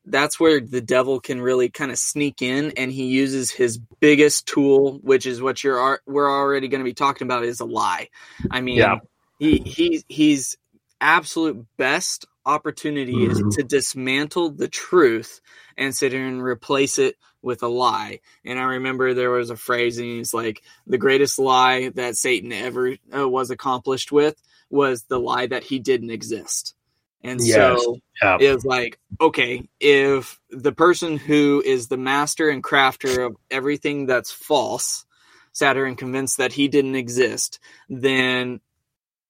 that's 0.04 0.40
where 0.40 0.61
the 0.61 0.80
devil 0.80 1.20
can 1.20 1.40
really 1.40 1.68
kind 1.68 1.90
of 1.90 1.99
sneak 1.99 2.42
in, 2.42 2.72
and 2.76 2.90
he 2.90 3.06
uses 3.06 3.50
his 3.50 3.78
biggest 4.00 4.46
tool, 4.46 4.99
which 5.02 5.26
is 5.26 5.40
what 5.42 5.62
you're 5.62 6.00
we're 6.06 6.30
already 6.30 6.68
going 6.68 6.80
to 6.80 6.88
be 6.88 6.94
talking 6.94 7.26
about, 7.26 7.44
is 7.44 7.61
a 7.61 7.64
lie. 7.64 8.08
I 8.50 8.61
mean, 8.62 8.78
Yeah. 8.78 8.96
he 9.38 9.58
he 9.58 10.02
he's 10.08 10.56
absolute 11.00 11.66
best 11.76 12.26
opportunity 12.46 13.25
is 13.25 13.40
Mhm. 13.40 13.54
to 13.56 13.62
dismantle 13.62 14.50
the 14.50 14.68
truth 14.68 15.40
and 15.76 15.95
sit 15.95 16.12
here 16.12 16.26
and 16.26 16.43
replace 16.43 16.99
it 16.99 17.17
with 17.43 17.62
a 17.62 17.69
lie. 17.69 18.21
And 18.45 18.59
I 18.59 18.64
remember 18.64 19.14
there 19.14 19.31
was 19.31 19.50
a 19.50 19.57
phrase, 19.57 19.99
and 19.99 20.07
he's 20.07 20.33
like, 20.33 20.62
the 20.87 20.99
greatest 20.99 21.38
lie 21.38 21.88
that 21.91 22.17
Satan 22.17 22.52
ever 22.52 22.97
uh, 23.14 23.29
was 23.29 23.50
accomplished 23.50 24.12
with 24.12 24.41
was 24.71 25.05
the 25.05 25.19
lie 25.19 25.47
that 25.47 25.64
he 25.64 25.79
didn't 25.79 26.11
exist. 26.11 26.75
And 27.23 27.41
Yes. 27.45 27.81
so 27.83 27.99
Yeah. 28.23 28.38
it 28.41 28.55
was 28.55 28.64
like, 28.64 28.99
okay, 29.21 29.69
if 29.81 30.41
the 30.50 30.73
person 30.73 31.19
who 31.19 31.62
is 31.64 31.88
the 31.88 31.97
master 31.97 32.49
and 32.49 32.62
crafter 32.62 33.26
of 33.26 33.37
everything 33.50 34.07
that's 34.07 34.33
false 34.33 35.05
sat 35.52 35.76
here 35.76 35.85
and 35.85 35.99
convinced 35.99 36.38
that 36.38 36.52
he 36.52 36.69
didn't 36.69 36.95
exist, 36.95 37.59
then 37.88 38.61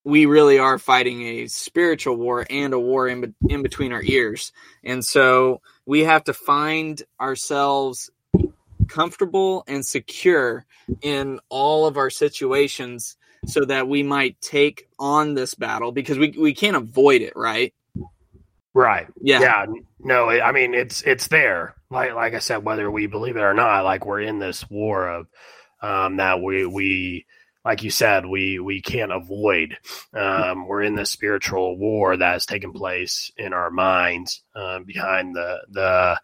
we 0.05 0.27
really 0.27 0.59
are 0.59 0.79
fighting 0.79 1.23
a 1.23 1.47
spiritual 1.47 2.17
war 2.17 2.47
and 2.49 2.73
a 2.73 2.79
war 2.79 3.09
in, 3.09 3.21
be- 3.21 3.55
in 3.55 3.63
between 3.63 3.93
our 3.93 4.03
ears. 4.03 4.53
And 4.83 5.05
so 5.05 5.61
we 5.87 6.01
have 6.01 6.25
to 6.25 6.33
find 6.33 7.03
ourselves 7.21 8.11
comfortable 8.89 9.65
and 9.67 9.85
secure 9.85 10.65
in 11.01 11.41
all 11.49 11.87
of 11.87 11.97
our 11.97 12.11
situations 12.11 13.17
so 13.47 13.65
that 13.65 13.89
we 13.89 14.03
might 14.03 14.41
take 14.41 14.89
on 14.99 15.35
this 15.35 15.55
battle 15.55 15.93
because 15.93 16.19
we, 16.19 16.31
we 16.39 16.55
can't 16.55 16.77
avoid 16.77 17.23
it, 17.23 17.33
right? 17.35 17.75
Right. 18.75 19.07
Yeah. 19.21 19.41
yeah 19.41 19.67
no 20.05 20.29
i 20.29 20.53
mean 20.53 20.75
it's 20.75 21.03
it's 21.03 21.29
there 21.29 21.75
like 21.91 22.15
like 22.15 22.35
i 22.35 22.39
said 22.39 22.65
whether 22.65 22.91
we 22.91 23.07
believe 23.07 23.37
it 23.37 23.43
or 23.43 23.55
not 23.55 23.85
like 23.85 24.05
we're 24.05 24.21
in 24.21 24.39
this 24.39 24.69
war 24.69 25.09
of 25.09 25.27
um 25.81 26.17
that 26.17 26.41
we 26.41 26.67
we 26.67 27.27
like 27.65 27.83
you 27.83 27.91
said 27.91 28.27
we 28.27 28.59
we 28.59 28.81
can't 28.81 29.13
avoid 29.13 29.77
um 30.15 30.67
we're 30.67 30.83
in 30.83 30.95
this 30.95 31.11
spiritual 31.11 31.77
war 31.77 32.17
that 32.17 32.33
has 32.33 32.47
taken 32.47 32.73
place 32.73 33.31
in 33.37 33.53
our 33.53 33.71
minds 33.71 34.43
um 34.55 34.85
behind 34.85 35.35
the 35.35 35.59
the 35.71 36.21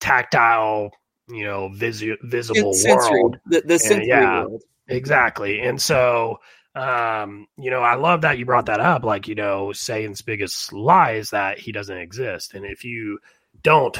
tactile 0.00 0.90
you 1.28 1.44
know 1.44 1.68
visi- 1.68 2.16
visible 2.22 2.72
It's 2.72 2.86
world 2.86 3.38
the, 3.46 3.62
the 3.62 3.78
sensory 3.78 4.08
yeah. 4.08 4.44
world. 4.44 4.62
Exactly. 4.86 5.60
And 5.60 5.80
so, 5.80 6.40
um, 6.74 7.46
you 7.56 7.70
know, 7.70 7.80
I 7.80 7.94
love 7.94 8.22
that 8.22 8.38
you 8.38 8.44
brought 8.44 8.66
that 8.66 8.80
up. 8.80 9.04
Like, 9.04 9.28
you 9.28 9.34
know, 9.34 9.72
Satan's 9.72 10.22
biggest 10.22 10.72
lie 10.72 11.12
is 11.12 11.30
that 11.30 11.58
he 11.58 11.72
doesn't 11.72 11.96
exist. 11.96 12.54
And 12.54 12.66
if 12.66 12.84
you 12.84 13.18
don't 13.62 13.98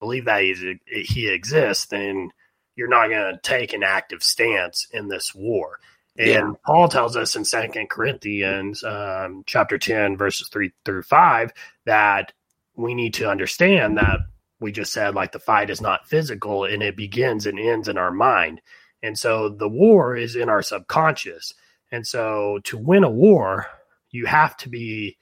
believe 0.00 0.24
that 0.24 0.42
he's, 0.42 0.64
he 0.86 1.28
exists, 1.28 1.86
then 1.86 2.30
you're 2.78 2.86
not 2.86 3.08
going 3.08 3.34
to 3.34 3.40
take 3.42 3.72
an 3.72 3.82
active 3.82 4.22
stance 4.22 4.86
in 4.92 5.08
this 5.08 5.34
war. 5.34 5.80
And 6.16 6.28
Yeah. 6.28 6.52
Paul 6.64 6.88
tells 6.88 7.16
us 7.16 7.34
in 7.34 7.44
Second 7.44 7.90
Corinthians, 7.90 8.84
um, 8.84 9.42
chapter 9.46 9.78
10, 9.78 10.16
verses 10.16 10.48
3 10.48 10.70
through 10.84 11.02
5, 11.02 11.52
that 11.86 12.32
we 12.76 12.94
need 12.94 13.14
to 13.14 13.28
understand 13.28 13.98
that 13.98 14.20
we 14.60 14.70
just 14.70 14.92
said, 14.92 15.16
like, 15.16 15.32
the 15.32 15.40
fight 15.40 15.70
is 15.70 15.80
not 15.80 16.06
physical 16.06 16.66
and 16.66 16.80
it 16.80 16.96
begins 16.96 17.46
and 17.46 17.58
ends 17.58 17.88
in 17.88 17.98
our 17.98 18.12
mind. 18.12 18.60
And 19.02 19.18
so 19.18 19.48
the 19.48 19.68
war 19.68 20.14
is 20.14 20.36
in 20.36 20.48
our 20.48 20.62
subconscious. 20.62 21.54
And 21.90 22.06
so 22.06 22.60
to 22.64 22.78
win 22.78 23.02
a 23.02 23.10
war, 23.10 23.66
you 24.12 24.26
have 24.26 24.56
to 24.58 24.68
be 24.68 25.18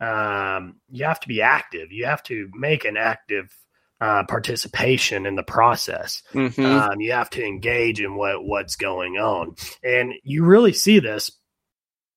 um, 0.00 0.76
you 0.90 1.04
have 1.04 1.20
to 1.20 1.28
be 1.28 1.42
active. 1.42 1.92
You 1.92 2.06
have 2.06 2.22
to 2.24 2.48
make 2.54 2.84
an 2.84 2.96
active 2.96 3.54
uh, 4.00 4.24
participation 4.24 5.26
in 5.26 5.36
the 5.36 5.42
process. 5.42 6.22
Mhm. 6.32 6.64
Um, 6.64 7.00
you 7.00 7.12
have 7.12 7.30
to 7.30 7.44
engage 7.44 8.00
in 8.00 8.14
what 8.16 8.44
what's 8.44 8.76
going 8.76 9.16
on, 9.16 9.54
and 9.82 10.14
you 10.22 10.44
really 10.44 10.72
see 10.72 10.98
this 11.00 11.30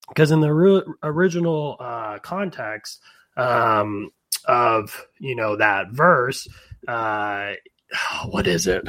because 0.09 0.31
in 0.31 0.41
the 0.41 0.53
re- 0.53 0.83
original 1.01 1.77
uh, 1.79 2.19
context 2.19 3.01
um, 3.37 4.11
of 4.45 5.05
you 5.19 5.35
know 5.35 5.55
that 5.57 5.91
verse, 5.91 6.47
uh, 6.87 7.53
what 8.27 8.47
is 8.47 8.67
it? 8.67 8.87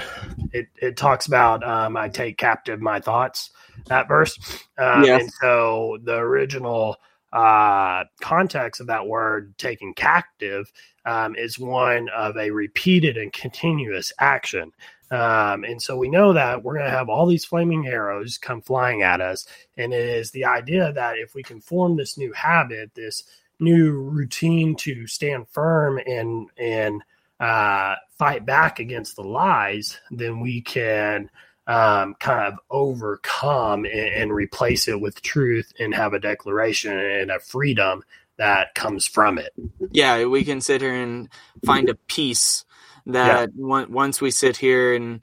It 0.53 0.69
it 0.81 0.97
talks 0.97 1.27
about 1.27 1.67
um, 1.67 1.97
I 1.97 2.09
take 2.09 2.39
captive 2.39 2.81
my 2.81 3.01
thoughts. 3.01 3.51
That 3.87 4.07
verse, 4.09 4.39
um, 4.79 5.05
Yes. 5.05 5.23
and 5.23 5.31
so 5.41 5.99
the 6.05 6.15
original 6.17 6.97
uh, 7.35 8.05
context 8.21 8.81
of 8.81 8.87
that 8.87 9.07
word 9.07 9.53
taking 9.59 9.93
captive 9.93 10.73
um, 11.05 11.35
is 11.35 11.59
one 11.59 12.09
of 12.11 12.37
a 12.37 12.51
repeated 12.51 13.17
and 13.17 13.33
continuous 13.33 14.13
action. 14.21 14.71
Um, 15.11 15.65
and 15.65 15.83
so 15.83 15.97
we 15.97 16.09
know 16.09 16.33
that 16.33 16.63
we're 16.63 16.75
going 16.75 16.87
to 16.87 16.97
have 16.97 17.09
all 17.09 17.27
these 17.27 17.45
flaming 17.45 17.89
arrows 17.89 18.39
come 18.39 18.63
flying 18.63 19.03
at 19.03 19.21
us. 19.21 19.47
And 19.77 19.93
it 19.93 20.09
is 20.09 20.31
the 20.31 20.45
idea 20.45 20.93
that 20.93 21.19
if 21.19 21.35
we 21.35 21.43
can 21.43 21.61
form 21.61 21.97
this 21.97 22.17
new 22.17 22.33
habit, 22.33 22.95
this 22.95 23.25
new 23.59 23.93
routine 23.93 24.77
to 24.77 25.07
stand 25.07 25.49
firm 25.49 25.99
and, 26.07 26.49
and, 26.57 27.03
uh, 27.41 27.97
fight 28.17 28.47
back 28.47 28.79
against 28.79 29.17
the 29.17 29.23
lies, 29.23 29.99
then 30.11 30.41
we 30.41 30.61
can 30.61 31.29
um, 31.67 32.15
kind 32.21 32.53
of 32.53 32.59
overcome 32.71 33.85
and, 33.85 33.95
and 33.95 34.33
replace 34.33 34.89
it 34.89 35.01
with 35.01 35.23
truth 35.23 35.73
and 35.79 35.95
have 35.95 36.13
a 36.15 36.21
declaration 36.21 36.99
and 36.99 37.31
a 37.31 37.41
freedom 37.41 38.03
that 38.39 38.75
comes 38.75 39.07
from 39.07 39.39
it. 39.39 39.53
yeah, 39.93 40.25
we 40.27 40.45
can 40.45 40.61
sit 40.61 40.81
here 40.83 40.95
and 40.95 41.29
find 41.65 41.89
a 41.89 41.95
peace 41.95 42.65
that 43.07 43.51
on- 43.63 43.93
once 43.93 44.21
we 44.21 44.31
sit 44.31 44.59
here 44.59 44.95
and 44.95 45.23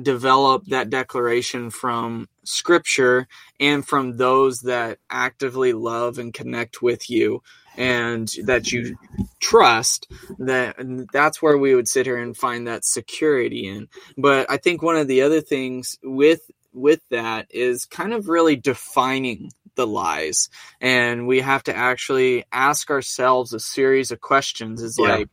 develop 0.00 0.64
that 0.66 0.90
declaration 0.90 1.70
from 1.70 2.28
scripture 2.44 3.28
and 3.60 3.86
from 3.86 4.16
those 4.16 4.60
that 4.60 4.98
actively 5.10 5.72
love 5.72 6.18
and 6.18 6.32
connect 6.34 6.82
with 6.82 7.10
you 7.10 7.42
and 7.76 8.28
that 8.44 8.72
you 8.72 8.96
trust 9.40 10.10
that 10.38 10.76
that's 11.12 11.40
where 11.40 11.56
we 11.58 11.74
would 11.74 11.88
sit 11.88 12.06
here 12.06 12.18
and 12.18 12.36
find 12.36 12.66
that 12.66 12.84
security 12.84 13.66
in 13.66 13.88
but 14.18 14.50
i 14.50 14.56
think 14.56 14.82
one 14.82 14.96
of 14.96 15.08
the 15.08 15.22
other 15.22 15.40
things 15.40 15.98
with 16.02 16.50
with 16.72 17.00
that 17.10 17.46
is 17.50 17.84
kind 17.84 18.12
of 18.12 18.28
really 18.28 18.56
defining 18.56 19.50
the 19.76 19.86
lies 19.86 20.48
and 20.80 21.26
we 21.26 21.40
have 21.40 21.62
to 21.62 21.74
actually 21.76 22.44
ask 22.52 22.90
ourselves 22.90 23.52
a 23.52 23.60
series 23.60 24.10
of 24.10 24.20
questions 24.20 24.82
is 24.82 24.96
Yeah. 24.98 25.08
like 25.16 25.28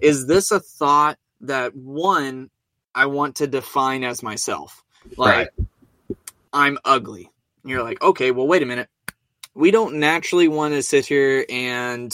is 0.00 0.26
this 0.26 0.50
a 0.50 0.60
thought 0.60 1.18
that 1.42 1.74
one 1.76 2.50
i 2.94 3.06
want 3.06 3.36
to 3.36 3.46
define 3.46 4.02
as 4.02 4.22
myself 4.22 4.82
like 5.16 5.50
I'm 6.52 6.78
ugly. 6.84 7.30
And 7.62 7.70
you're 7.70 7.82
like, 7.82 8.00
okay, 8.02 8.30
well, 8.30 8.46
wait 8.46 8.62
a 8.62 8.66
minute. 8.66 8.88
We 9.54 9.70
don't 9.70 9.96
naturally 9.96 10.48
want 10.48 10.74
to 10.74 10.82
sit 10.82 11.06
here 11.06 11.44
and 11.48 12.12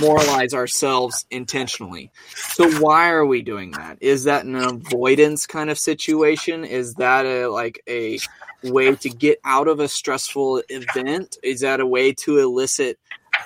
moralize 0.00 0.54
ourselves 0.54 1.26
intentionally. 1.30 2.10
So 2.34 2.70
why 2.80 3.10
are 3.10 3.26
we 3.26 3.42
doing 3.42 3.72
that? 3.72 3.98
Is 4.00 4.24
that 4.24 4.44
an 4.44 4.56
avoidance 4.56 5.46
kind 5.46 5.70
of 5.70 5.78
situation? 5.78 6.64
Is 6.64 6.94
that 6.94 7.26
a 7.26 7.46
like 7.48 7.82
a 7.88 8.18
way 8.62 8.94
to 8.96 9.08
get 9.08 9.38
out 9.44 9.68
of 9.68 9.80
a 9.80 9.88
stressful 9.88 10.62
event? 10.68 11.36
Is 11.42 11.60
that 11.60 11.80
a 11.80 11.86
way 11.86 12.12
to 12.14 12.38
elicit 12.38 12.98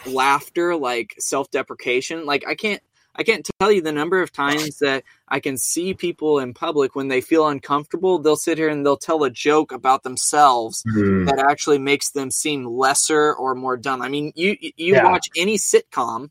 laughter 0.05 0.77
like 0.77 1.15
self-deprecation? 1.19 2.27
Like 2.27 2.45
I 2.47 2.55
can't 2.55 2.83
I 3.19 3.23
can't 3.23 3.49
tell 3.59 3.73
you 3.73 3.81
the 3.81 3.93
number 3.93 4.21
of 4.21 4.33
times 4.33 4.79
that 4.79 5.05
I 5.29 5.41
can 5.41 5.57
see 5.57 5.95
people 5.95 6.39
in 6.39 6.55
public 6.55 6.95
when 6.95 7.09
they 7.09 7.21
feel 7.21 7.49
uncomfortable, 7.49 8.19
they'll 8.19 8.37
sit 8.37 8.59
here 8.59 8.69
and 8.69 8.85
they'll 8.85 8.97
tell 8.97 9.25
a 9.25 9.31
joke 9.31 9.73
about 9.73 10.03
themselves 10.03 10.83
mm. 10.87 11.27
that 11.27 11.39
actually 11.39 11.79
makes 11.79 12.11
them 12.11 12.31
seem 12.31 12.67
lesser 12.67 13.35
or 13.35 13.55
more 13.55 13.77
dumb. 13.77 14.03
I 14.03 14.09
mean, 14.09 14.33
you 14.35 14.57
you 14.61 14.95
yeah. 14.95 15.05
watch 15.05 15.29
any 15.37 15.57
sitcom 15.57 16.31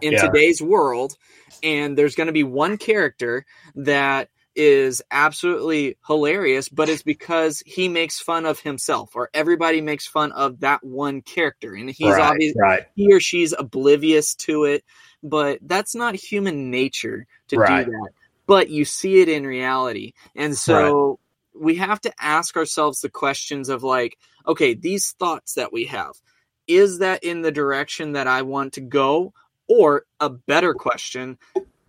in 0.00 0.12
yeah. 0.12 0.26
today's 0.26 0.62
world 0.62 1.16
and 1.62 1.98
there's 1.98 2.14
going 2.14 2.28
to 2.28 2.32
be 2.32 2.44
one 2.44 2.78
character 2.78 3.44
that 3.74 4.28
is 4.54 5.02
absolutely 5.10 5.96
hilarious, 6.06 6.68
but 6.68 6.88
it's 6.88 7.02
because 7.02 7.62
he 7.66 7.88
makes 7.88 8.20
fun 8.20 8.46
of 8.46 8.60
himself, 8.60 9.16
or 9.16 9.28
everybody 9.34 9.80
makes 9.80 10.06
fun 10.06 10.32
of 10.32 10.60
that 10.60 10.84
one 10.84 11.22
character, 11.22 11.74
and 11.74 11.90
he's 11.90 12.12
right, 12.12 12.20
obviously 12.20 12.60
right. 12.60 12.86
he 12.94 13.12
or 13.12 13.20
she's 13.20 13.52
oblivious 13.52 14.34
to 14.34 14.64
it. 14.64 14.84
But 15.24 15.58
that's 15.62 15.94
not 15.94 16.14
human 16.14 16.70
nature 16.70 17.26
to 17.48 17.56
right. 17.56 17.86
do 17.86 17.90
that. 17.90 18.10
But 18.46 18.68
you 18.68 18.84
see 18.84 19.20
it 19.20 19.28
in 19.28 19.46
reality, 19.46 20.12
and 20.36 20.56
so 20.56 21.18
we 21.54 21.76
have 21.76 22.00
to 22.02 22.12
ask 22.20 22.56
ourselves 22.56 23.00
the 23.00 23.08
questions 23.08 23.70
of 23.70 23.82
like, 23.82 24.18
okay, 24.46 24.74
these 24.74 25.12
thoughts 25.12 25.54
that 25.54 25.72
we 25.72 25.86
have, 25.86 26.12
is 26.66 26.98
that 26.98 27.24
in 27.24 27.40
the 27.40 27.52
direction 27.52 28.12
that 28.12 28.26
I 28.26 28.42
want 28.42 28.74
to 28.74 28.80
go? 28.80 29.32
Or 29.66 30.04
a 30.20 30.28
better 30.28 30.74
question, 30.74 31.38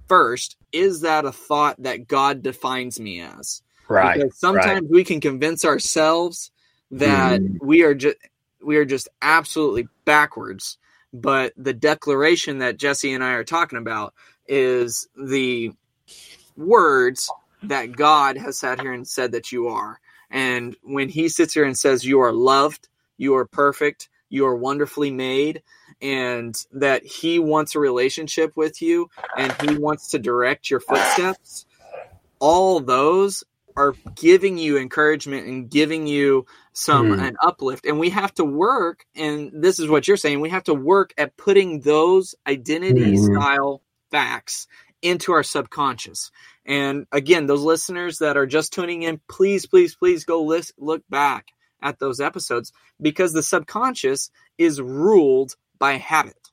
first, 0.08 0.56
is 0.72 1.02
that 1.02 1.26
a 1.26 1.34
thought 1.34 1.76
that 1.84 2.08
God 2.08 2.42
defines 2.42 3.02
me 3.02 3.20
as? 3.20 3.62
Right. 3.90 4.18
Because 4.18 4.40
sometimes 4.40 4.84
right. 4.84 4.90
we 4.90 5.04
can 5.04 5.20
convince 5.20 5.66
ourselves 5.66 6.52
that 6.92 7.42
mm. 7.42 7.58
we 7.62 7.84
are 7.84 7.94
just 7.94 8.18
we 8.64 8.78
are 8.78 8.86
just 8.86 9.10
absolutely 9.22 9.88
backwards. 10.06 10.78
But 11.22 11.54
the 11.56 11.74
declaration 11.74 12.60
that 12.60 12.78
Jesse 12.78 13.14
and 13.14 13.24
I 13.24 13.32
are 13.32 13.46
talking 13.46 13.78
about 13.78 14.14
is 14.48 15.08
the 15.16 15.72
words 16.58 17.30
that 17.64 17.96
God 17.96 18.38
has 18.38 18.58
sat 18.58 18.82
here 18.82 18.92
and 18.92 19.08
said 19.08 19.32
that 19.32 19.52
you 19.52 19.68
are. 19.70 20.00
And 20.30 20.76
when 20.84 21.08
he 21.08 21.30
sits 21.30 21.54
here 21.54 21.64
and 21.64 21.78
says 21.78 22.04
you 22.04 22.20
are 22.20 22.34
loved, 22.34 22.90
you 23.18 23.36
are 23.36 23.46
perfect, 23.46 24.10
you 24.30 24.46
are 24.46 24.56
wonderfully 24.56 25.10
made, 25.10 25.64
and 26.02 26.54
that 26.74 27.06
he 27.06 27.40
wants 27.40 27.76
a 27.76 27.80
relationship 27.80 28.52
with 28.58 28.82
you 28.82 29.10
and 29.38 29.54
he 29.62 29.78
wants 29.78 30.10
to 30.10 30.20
direct 30.20 30.70
your 30.70 30.82
footsteps, 30.82 31.66
all 32.40 32.82
those 32.82 33.44
are 33.78 33.94
giving 34.16 34.58
you 34.58 34.78
encouragement 34.78 35.48
and 35.48 35.70
giving 35.70 36.08
you 36.08 36.46
some 36.74 37.10
mm. 37.10 37.28
an 37.28 37.36
uplift 37.42 37.86
and 37.86 38.00
we 38.00 38.10
have 38.10 38.34
to 38.34 38.44
work 38.44 39.06
and 39.16 39.52
this 39.54 39.80
is 39.80 39.88
what 39.88 40.08
you're 40.08 40.18
saying 40.18 40.40
we 40.40 40.50
have 40.50 40.64
to 40.64 40.74
work 40.74 41.14
at 41.18 41.36
putting 41.38 41.82
those 41.82 42.36
identity 42.48 43.16
mm. 43.16 43.26
style 43.26 43.82
facts 44.12 44.68
into 45.02 45.34
our 45.34 45.44
subconscious 45.44 46.32
and 46.66 47.06
again 47.12 47.48
those 47.48 47.62
listeners 47.62 48.20
that 48.20 48.38
are 48.38 48.48
just 48.48 48.74
tuning 48.74 49.04
in 49.04 49.20
please 49.30 49.66
please 49.66 49.96
please 49.96 50.24
go 50.26 50.44
list, 50.44 50.74
look 50.78 51.04
back 51.10 51.48
at 51.86 52.00
those 52.00 52.20
episodes 52.20 52.74
because 53.00 53.32
the 53.32 53.44
subconscious 53.44 54.32
is 54.58 54.82
ruled 54.82 55.56
by 55.78 55.94
habit. 55.94 56.52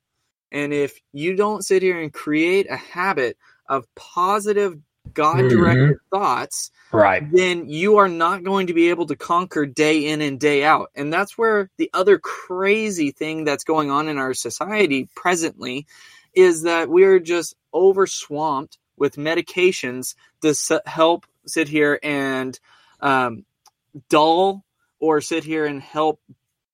And 0.53 0.73
if 0.73 1.01
you 1.13 1.35
don't 1.35 1.65
sit 1.65 1.83
here 1.83 1.99
and 1.99 2.13
create 2.13 2.71
a 2.71 2.77
habit 2.77 3.39
of 3.69 3.87
positive 3.95 4.79
God 5.15 5.49
directed 5.49 5.97
mm-hmm. 5.97 6.17
thoughts, 6.17 6.71
right, 6.93 7.31
then 7.31 7.69
you 7.69 7.99
are 7.99 8.09
not 8.09 8.45
going 8.45 8.69
to 8.69 8.75
be 8.75 8.91
able 8.91 9.07
to 9.07 9.17
conquer 9.17 9.67
day 9.67 10.07
in 10.07 10.21
and 10.21 10.39
day 10.39 10.65
out. 10.65 10.91
And 10.95 11.13
that's 11.13 11.37
where 11.37 11.71
the 11.77 11.91
other 11.93 12.19
crazy 12.19 13.11
thing 13.11 13.45
that's 13.45 13.65
going 13.65 13.91
on 13.91 14.09
in 14.09 14.19
our 14.19 14.35
society 14.35 15.09
presently 15.15 15.87
is 16.35 16.63
that 16.63 16.89
we 16.89 17.05
are 17.05 17.19
just 17.19 17.55
over 17.73 18.07
swamped 18.07 18.79
with 18.97 19.17
medications 19.17 20.15
to 20.41 20.83
help 20.87 21.27
sit 21.47 21.69
here 21.69 21.99
and 22.03 22.59
um, 23.01 23.45
dull 24.09 24.65
or 25.01 25.21
sit 25.21 25.45
here 25.45 25.67
and 25.67 25.83
help 25.83 26.21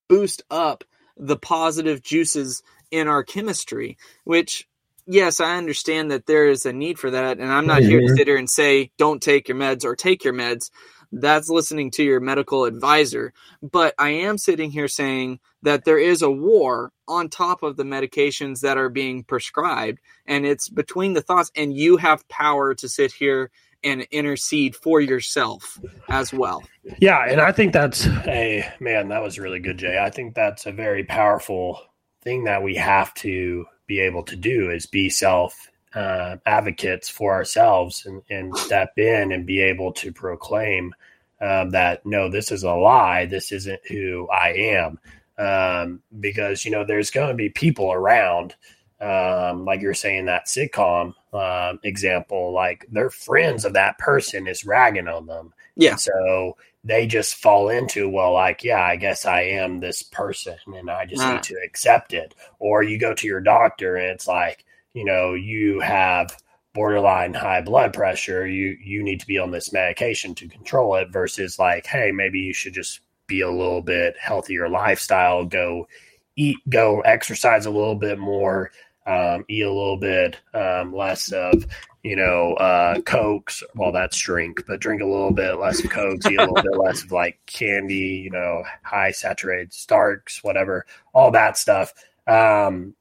boost 0.08 0.42
up 0.50 0.84
the 1.16 1.36
positive 1.36 2.02
juices 2.02 2.62
in 2.90 3.08
our 3.08 3.22
chemistry, 3.22 3.96
which 4.24 4.67
yes, 5.08 5.40
I 5.40 5.56
understand 5.56 6.10
that 6.10 6.26
there 6.26 6.48
is 6.48 6.64
a 6.66 6.72
need 6.72 6.98
for 6.98 7.10
that. 7.10 7.38
And 7.38 7.50
I'm 7.50 7.66
not 7.66 7.80
mm-hmm. 7.80 7.90
here 7.90 8.00
to 8.00 8.06
mm-hmm. 8.06 8.16
sit 8.16 8.26
here 8.26 8.36
and 8.36 8.50
say, 8.50 8.92
don't 8.98 9.22
take 9.22 9.48
your 9.48 9.56
meds 9.56 9.84
or 9.84 9.96
take 9.96 10.22
your 10.22 10.34
meds. 10.34 10.70
That's 11.10 11.48
listening 11.48 11.90
to 11.92 12.04
your 12.04 12.20
medical 12.20 12.66
advisor. 12.66 13.32
But 13.62 13.94
I 13.98 14.10
am 14.10 14.36
sitting 14.36 14.70
here 14.70 14.88
saying 14.88 15.40
that 15.62 15.86
there 15.86 15.98
is 15.98 16.20
a 16.20 16.30
war 16.30 16.92
on 17.08 17.30
top 17.30 17.62
of 17.62 17.76
the 17.76 17.84
medications 17.84 18.60
that 18.60 18.76
are 18.76 18.90
being 18.90 19.24
prescribed. 19.24 20.00
And 20.26 20.44
it's 20.44 20.68
between 20.68 21.14
the 21.14 21.22
thoughts, 21.22 21.50
and 21.56 21.74
you 21.74 21.96
have 21.96 22.28
power 22.28 22.74
to 22.74 22.88
sit 22.88 23.12
here 23.12 23.50
and 23.82 24.02
intercede 24.10 24.76
for 24.76 25.00
yourself 25.00 25.80
as 26.08 26.32
well. 26.32 26.62
Yeah, 26.98 27.24
and 27.26 27.40
I 27.40 27.52
think 27.52 27.72
that's 27.72 28.06
a 28.26 28.70
man, 28.80 29.08
that 29.08 29.22
was 29.22 29.38
really 29.38 29.60
good, 29.60 29.78
Jay. 29.78 29.98
I 29.98 30.10
think 30.10 30.34
that's 30.34 30.66
a 30.66 30.72
very 30.72 31.04
powerful 31.04 31.80
thing 32.22 32.44
that 32.44 32.62
we 32.62 32.74
have 32.74 33.14
to 33.14 33.66
be 33.88 33.98
able 33.98 34.22
to 34.22 34.36
do 34.36 34.70
is 34.70 34.86
be 34.86 35.10
self 35.10 35.68
uh, 35.94 36.36
advocates 36.46 37.08
for 37.08 37.32
ourselves 37.32 38.06
and, 38.06 38.22
and 38.30 38.56
step 38.56 38.96
in 38.98 39.32
and 39.32 39.44
be 39.46 39.60
able 39.60 39.92
to 39.94 40.12
proclaim 40.12 40.94
um, 41.40 41.70
that 41.70 42.06
no, 42.06 42.30
this 42.30 42.52
is 42.52 42.62
a 42.62 42.72
lie. 42.72 43.26
This 43.26 43.50
isn't 43.50 43.80
who 43.88 44.28
I 44.28 44.50
am. 44.50 45.00
Um, 45.38 46.02
because 46.18 46.64
you 46.64 46.70
know 46.70 46.84
there's 46.84 47.10
going 47.10 47.28
to 47.28 47.34
be 47.34 47.48
people 47.48 47.92
around 47.92 48.54
um, 49.00 49.64
like 49.64 49.80
you're 49.80 49.94
saying 49.94 50.26
that 50.26 50.46
sitcom 50.46 51.14
um, 51.32 51.78
example, 51.84 52.52
like 52.52 52.86
they're 52.90 53.10
friends 53.10 53.64
of 53.64 53.74
that 53.74 53.98
person 53.98 54.46
is 54.46 54.64
ragging 54.64 55.08
on 55.08 55.26
them. 55.26 55.52
Yeah. 55.76 55.96
So 55.96 56.56
they 56.84 57.06
just 57.06 57.34
fall 57.36 57.68
into, 57.68 58.08
well, 58.08 58.32
like, 58.32 58.64
yeah, 58.64 58.82
I 58.82 58.96
guess 58.96 59.26
I 59.26 59.42
am 59.42 59.80
this 59.80 60.02
person 60.02 60.56
and 60.66 60.90
I 60.90 61.06
just 61.06 61.22
need 61.26 61.42
to 61.44 61.60
accept 61.64 62.14
it. 62.14 62.34
Or 62.58 62.82
you 62.82 62.98
go 62.98 63.14
to 63.14 63.26
your 63.26 63.40
doctor 63.40 63.96
and 63.96 64.10
it's 64.10 64.28
like, 64.28 64.64
you 64.94 65.04
know, 65.04 65.34
you 65.34 65.80
have 65.80 66.36
borderline 66.74 67.34
high 67.34 67.60
blood 67.60 67.92
pressure. 67.92 68.46
You 68.46 68.76
you 68.80 69.02
need 69.02 69.20
to 69.20 69.26
be 69.26 69.38
on 69.38 69.50
this 69.50 69.72
medication 69.72 70.34
to 70.36 70.48
control 70.48 70.94
it 70.94 71.10
versus 71.10 71.58
like, 71.58 71.86
hey, 71.86 72.12
maybe 72.12 72.38
you 72.38 72.54
should 72.54 72.74
just 72.74 73.00
be 73.26 73.40
a 73.40 73.50
little 73.50 73.82
bit 73.82 74.16
healthier 74.18 74.68
lifestyle, 74.68 75.44
go 75.44 75.88
eat, 76.36 76.56
go 76.68 77.00
exercise 77.00 77.66
a 77.66 77.70
little 77.70 77.96
bit 77.96 78.18
more, 78.18 78.70
um, 79.08 79.44
eat 79.48 79.62
a 79.62 79.72
little 79.72 79.96
bit 79.96 80.36
um, 80.54 80.94
less 80.94 81.32
of 81.32 81.66
you 82.02 82.14
know 82.16 82.54
uh, 82.54 83.00
cokes. 83.00 83.62
Well 83.74 83.92
that's 83.92 84.18
drink 84.18 84.64
but 84.66 84.80
drink 84.80 85.02
a 85.02 85.06
little 85.06 85.32
bit 85.32 85.58
less 85.58 85.82
of 85.82 85.90
cokes 85.90 86.26
eat 86.26 86.38
a 86.38 86.44
little 86.44 86.54
bit 86.54 86.78
less 86.78 87.02
of 87.02 87.12
like 87.12 87.40
candy 87.46 88.22
you 88.22 88.30
know 88.30 88.62
high 88.82 89.10
saturated 89.10 89.72
starks 89.72 90.44
whatever 90.44 90.86
all 91.12 91.30
that 91.32 91.56
stuff. 91.56 91.92
Um, 92.26 92.94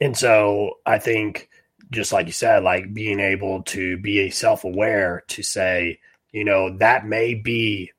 and 0.00 0.16
so 0.16 0.74
i 0.86 0.98
think 0.98 1.48
just 1.90 2.12
like 2.12 2.26
you 2.26 2.32
said 2.32 2.62
like 2.62 2.92
being 2.92 3.20
able 3.20 3.62
to 3.62 3.96
be 3.98 4.30
self-aware 4.30 5.24
to 5.28 5.42
say 5.42 5.98
you 6.32 6.44
know 6.44 6.76
that 6.78 7.06
may 7.06 7.34
be 7.34 7.90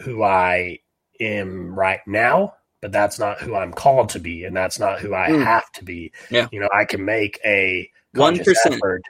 who 0.00 0.22
i 0.22 0.78
am 1.20 1.74
right 1.74 2.00
now 2.06 2.54
but 2.82 2.92
that's 2.92 3.18
not 3.18 3.40
who 3.40 3.54
I'm 3.54 3.72
called 3.72 4.10
to 4.10 4.18
be, 4.18 4.44
and 4.44 4.54
that's 4.54 4.78
not 4.78 5.00
who 5.00 5.14
I 5.14 5.28
mm. 5.28 5.42
have 5.42 5.70
to 5.72 5.84
be. 5.84 6.12
Yeah. 6.30 6.48
You 6.52 6.60
know, 6.60 6.68
I 6.74 6.84
can 6.84 7.04
make 7.04 7.40
a 7.44 7.88
conscious 8.14 8.58
effort, 8.66 9.02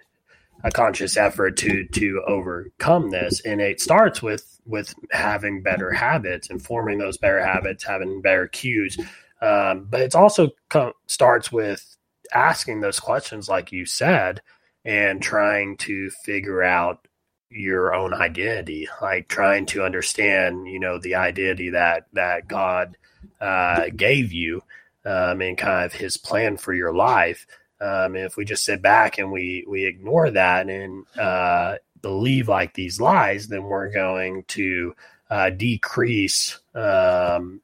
a 0.63 0.71
conscious 0.71 1.17
effort 1.17 1.57
to 1.57 1.87
to 1.87 2.23
overcome 2.29 3.11
this, 3.11 3.41
and 3.41 3.61
it 3.61 3.81
starts 3.81 4.23
with 4.23 4.61
with 4.67 4.95
having 5.11 5.63
better 5.63 5.91
habits 5.91 6.51
and 6.51 6.63
forming 6.63 6.99
those 6.99 7.17
better 7.17 7.45
habits, 7.45 7.83
having 7.83 8.21
better 8.21 8.47
cues. 8.47 8.97
Um, 9.41 9.89
but 9.91 10.03
it 10.03 10.15
also 10.15 10.51
co- 10.69 10.93
starts 11.07 11.51
with 11.51 11.97
asking 12.33 12.81
those 12.81 13.01
questions, 13.01 13.49
like 13.49 13.73
you 13.73 13.87
said, 13.87 14.43
and 14.85 15.21
trying 15.21 15.79
to 15.79 16.11
figure 16.25 16.63
out 16.63 17.09
your 17.51 17.95
own 17.95 18.15
identity, 18.15 18.87
like 19.01 19.29
trying 19.29 19.67
to 19.67 19.83
understand, 19.83 20.69
you 20.69 20.79
know, 20.79 20.99
the 20.99 21.15
identity 21.15 21.71
that 21.71 22.07
that 22.13 22.47
God 22.47 22.97
uh, 23.43 23.91
gave 23.95 24.33
you 24.33 24.63
um, 25.05 25.41
and 25.43 25.59
kind 25.59 25.85
of 25.85 25.93
his 25.93 26.17
plan 26.17 26.57
for 26.57 26.73
your 26.73 26.95
life. 26.95 27.47
Um, 27.81 28.15
if 28.15 28.37
we 28.37 28.45
just 28.45 28.65
sit 28.65 28.81
back 28.81 29.19
and 29.19 29.33
we 29.33 29.65
we 29.69 29.85
ignore 29.85 30.31
that 30.31 30.71
and 30.71 31.05
uh, 31.19 31.77
believe 32.01 32.49
like 32.49 32.75
these 32.75 33.01
lies, 33.01 33.49
then 33.49 33.65
we're 33.65 33.91
going 33.91 34.45
to 34.49 34.95
uh, 35.29 35.51
decrease, 35.51 36.61
um, 36.75 37.61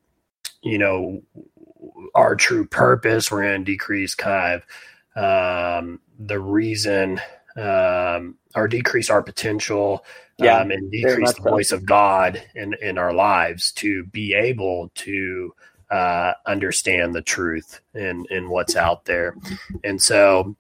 you 0.62 0.79
know, 0.79 1.23
our 2.14 2.35
true 2.35 2.67
purpose. 2.67 3.31
We're 3.31 3.43
going 3.43 3.64
to 3.64 3.73
decrease 3.73 4.17
kind 4.17 4.61
of 5.14 5.83
um, 5.83 6.01
the 6.19 6.41
reason 6.41 7.21
um, 7.57 8.37
or 8.59 8.68
decrease 8.68 9.11
our 9.11 9.23
potential 9.23 10.05
Yeah, 10.38 10.59
um, 10.59 10.71
and 10.71 10.90
decrease 10.90 11.35
the 11.35 11.42
so. 11.42 11.51
voice 11.51 11.73
of 11.73 11.85
God 11.85 12.42
in, 12.55 12.75
in 12.81 12.99
our 12.99 13.12
lives 13.12 13.73
to 13.73 14.05
be 14.07 14.35
able 14.35 14.90
to 14.94 15.55
uh, 15.90 16.33
understand 16.47 17.14
the 17.14 17.23
truth 17.23 17.81
and, 17.94 18.27
and 18.31 18.49
what's 18.49 18.77
out 18.77 19.05
there. 19.05 19.35
And 19.83 20.01
so 20.01 20.55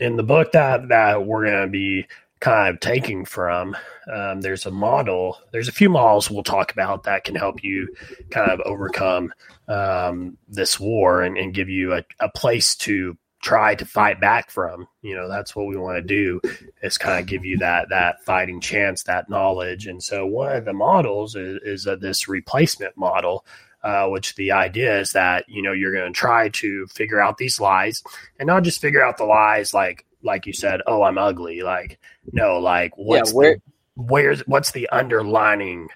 in 0.00 0.16
the 0.16 0.22
book 0.22 0.52
that, 0.52 0.88
that 0.88 1.26
we're 1.26 1.46
going 1.46 1.66
to 1.66 1.70
be 1.70 2.06
kind 2.40 2.72
of 2.72 2.80
taking 2.80 3.24
from, 3.24 3.76
um, 4.12 4.40
there's 4.40 4.66
a 4.66 4.70
model, 4.70 5.38
there's 5.52 5.68
a 5.68 5.72
few 5.72 5.88
models 5.90 6.30
we'll 6.30 6.42
talk 6.42 6.72
about 6.72 7.02
that 7.04 7.24
can 7.24 7.34
help 7.34 7.64
you 7.64 7.94
kind 8.30 8.50
of 8.50 8.60
overcome 8.60 9.32
um, 9.68 10.38
this 10.48 10.78
war 10.78 11.22
and, 11.22 11.36
and 11.36 11.54
give 11.54 11.68
you 11.68 11.92
a, 11.92 12.04
a 12.20 12.28
place 12.28 12.76
to 12.76 13.16
try 13.46 13.76
to 13.76 13.84
fight 13.84 14.20
back 14.20 14.50
from. 14.50 14.88
You 15.02 15.14
know, 15.14 15.28
that's 15.28 15.54
what 15.54 15.68
we 15.68 15.76
want 15.76 15.98
to 15.98 16.02
do 16.02 16.40
is 16.82 16.98
kind 16.98 17.20
of 17.20 17.26
give 17.26 17.44
you 17.44 17.58
that 17.58 17.90
that 17.90 18.24
fighting 18.24 18.60
chance, 18.60 19.04
that 19.04 19.30
knowledge. 19.30 19.86
And 19.86 20.02
so 20.02 20.26
one 20.26 20.56
of 20.56 20.64
the 20.64 20.72
models 20.72 21.36
is, 21.36 21.60
is 21.62 21.86
uh, 21.86 21.94
this 21.96 22.28
replacement 22.28 22.96
model. 22.96 23.46
Uh, 23.84 24.08
which 24.08 24.34
the 24.34 24.50
idea 24.50 24.98
is 24.98 25.12
that 25.12 25.44
you 25.48 25.62
know 25.62 25.70
you're 25.70 25.92
going 25.92 26.12
to 26.12 26.18
try 26.18 26.48
to 26.48 26.88
figure 26.88 27.20
out 27.20 27.36
these 27.38 27.60
lies 27.60 28.02
and 28.40 28.48
not 28.48 28.64
just 28.64 28.80
figure 28.80 29.04
out 29.04 29.16
the 29.16 29.24
lies 29.24 29.72
like 29.72 30.04
like 30.24 30.44
you 30.44 30.52
said 30.52 30.80
oh 30.88 31.02
i'm 31.02 31.18
ugly 31.18 31.62
like 31.62 32.00
no 32.32 32.58
like 32.58 32.90
what's 32.96 33.30
yeah, 33.30 33.36
where 33.36 33.54
the, 33.54 33.62
where's 33.94 34.40
what's 34.48 34.72
the 34.72 34.88
underlining 34.88 35.86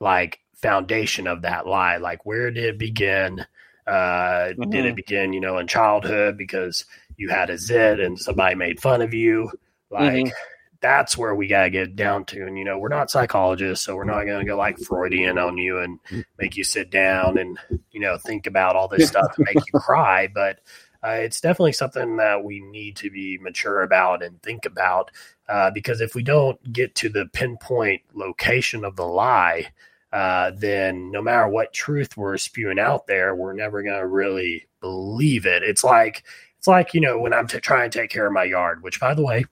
like 0.00 0.40
foundation 0.56 1.28
of 1.28 1.42
that 1.42 1.68
lie 1.68 1.98
like 1.98 2.26
where 2.26 2.50
did 2.50 2.64
it 2.64 2.78
begin 2.78 3.46
uh 3.86 4.48
did 4.48 4.58
Mhm. 4.58 4.88
it 4.90 4.96
begin 4.96 5.32
you 5.32 5.40
know 5.40 5.58
in 5.58 5.66
childhood 5.66 6.36
because 6.36 6.84
you 7.16 7.28
had 7.28 7.50
a 7.50 7.58
zit 7.58 8.00
and 8.00 8.18
somebody 8.18 8.54
made 8.54 8.80
fun 8.80 9.00
of 9.02 9.14
you. 9.14 9.50
Like 9.90 10.26
Mhm. 10.26 10.32
that's 10.80 11.16
where 11.16 11.34
we 11.34 11.46
got 11.46 11.64
to 11.64 11.70
get 11.70 11.96
down 11.96 12.24
to. 12.26 12.46
And 12.46 12.58
you 12.58 12.64
know 12.64 12.78
we're 12.78 12.88
not 12.88 13.10
psychologists 13.10 13.84
so 13.84 13.96
we're 13.96 14.04
not 14.04 14.24
going 14.24 14.40
to 14.40 14.44
go 14.44 14.56
like 14.56 14.78
freudian 14.78 15.38
on 15.38 15.56
you 15.56 15.78
and 15.78 15.98
make 16.38 16.56
you 16.56 16.64
sit 16.64 16.90
down 16.90 17.38
and 17.38 17.58
you 17.90 18.00
know 18.00 18.18
think 18.18 18.46
about 18.46 18.76
all 18.76 18.88
this 18.88 19.08
stuff 19.08 19.32
and 19.36 19.46
make 19.46 19.66
you 19.66 19.78
cry. 19.78 20.26
But 20.26 20.60
uh, 21.04 21.18
it's 21.20 21.40
definitely 21.40 21.72
something 21.72 22.16
that 22.16 22.42
we 22.42 22.58
need 22.60 22.96
to 22.96 23.10
be 23.10 23.38
mature 23.38 23.82
about 23.82 24.22
and 24.24 24.42
think 24.42 24.66
about 24.66 25.10
uh, 25.48 25.70
because 25.70 26.00
if 26.00 26.14
we 26.16 26.22
don't 26.22 26.72
get 26.72 26.94
to 26.96 27.08
the 27.08 27.26
pinpoint 27.32 28.02
location 28.14 28.84
of 28.84 28.96
the 28.96 29.06
lie, 29.06 29.68
uh, 30.12 30.52
then 30.56 31.10
no 31.10 31.20
matter 31.20 31.48
what 31.48 31.72
truth 31.72 32.16
we're 32.16 32.36
spewing 32.36 32.78
out 32.78 33.06
there, 33.06 33.34
we're 33.34 33.52
never 33.52 33.82
going 33.82 33.98
to 33.98 34.06
really 34.06 34.66
believe 34.80 35.46
it. 35.46 35.62
It's 35.62 35.84
like 35.84 36.24
it's 36.58 36.66
like 36.66 36.94
you 36.94 37.00
know 37.00 37.18
when 37.18 37.34
I'm 37.34 37.46
t- 37.46 37.60
trying 37.60 37.90
to 37.90 37.98
take 37.98 38.10
care 38.10 38.26
of 38.26 38.32
my 38.32 38.44
yard, 38.44 38.82
which 38.82 39.00
by 39.00 39.14
the 39.14 39.24
way, 39.24 39.44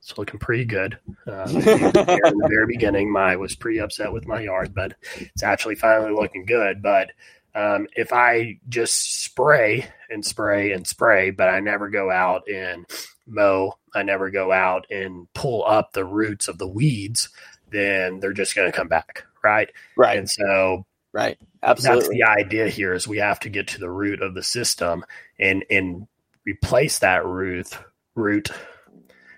it's 0.00 0.16
looking 0.16 0.40
pretty 0.40 0.64
good. 0.64 0.98
Uh, 1.26 1.42
in 1.48 1.60
the 1.60 2.48
very 2.48 2.66
beginning, 2.66 3.14
I 3.16 3.36
was 3.36 3.54
pretty 3.54 3.78
upset 3.80 4.12
with 4.12 4.26
my 4.26 4.40
yard, 4.40 4.74
but 4.74 4.94
it's 5.16 5.42
actually 5.42 5.74
finally 5.74 6.12
looking 6.12 6.46
good. 6.46 6.82
But 6.82 7.10
um, 7.54 7.86
if 7.96 8.12
I 8.12 8.58
just 8.68 9.22
spray 9.22 9.86
and 10.08 10.24
spray 10.24 10.72
and 10.72 10.86
spray, 10.86 11.30
but 11.30 11.48
I 11.48 11.60
never 11.60 11.90
go 11.90 12.10
out 12.10 12.48
and 12.48 12.86
mow, 13.26 13.78
I 13.94 14.02
never 14.02 14.30
go 14.30 14.52
out 14.52 14.86
and 14.90 15.32
pull 15.34 15.64
up 15.64 15.92
the 15.92 16.04
roots 16.04 16.48
of 16.48 16.58
the 16.58 16.68
weeds, 16.68 17.28
then 17.70 18.20
they're 18.20 18.32
just 18.32 18.54
going 18.54 18.70
to 18.70 18.76
come 18.76 18.88
back, 18.88 19.24
right? 19.42 19.70
right, 19.96 20.18
And 20.18 20.28
so 20.28 20.84
right, 21.12 21.38
absolutely. 21.62 22.00
that's 22.00 22.08
the 22.08 22.24
idea 22.24 22.68
here 22.68 22.92
is 22.94 23.08
we 23.08 23.18
have 23.18 23.40
to 23.40 23.48
get 23.48 23.68
to 23.68 23.80
the 23.80 23.90
root 23.90 24.22
of 24.22 24.34
the 24.34 24.42
system 24.42 25.04
and 25.38 25.64
and 25.70 26.06
replace 26.44 26.98
that 27.00 27.24
root 27.24 27.68
root 28.14 28.50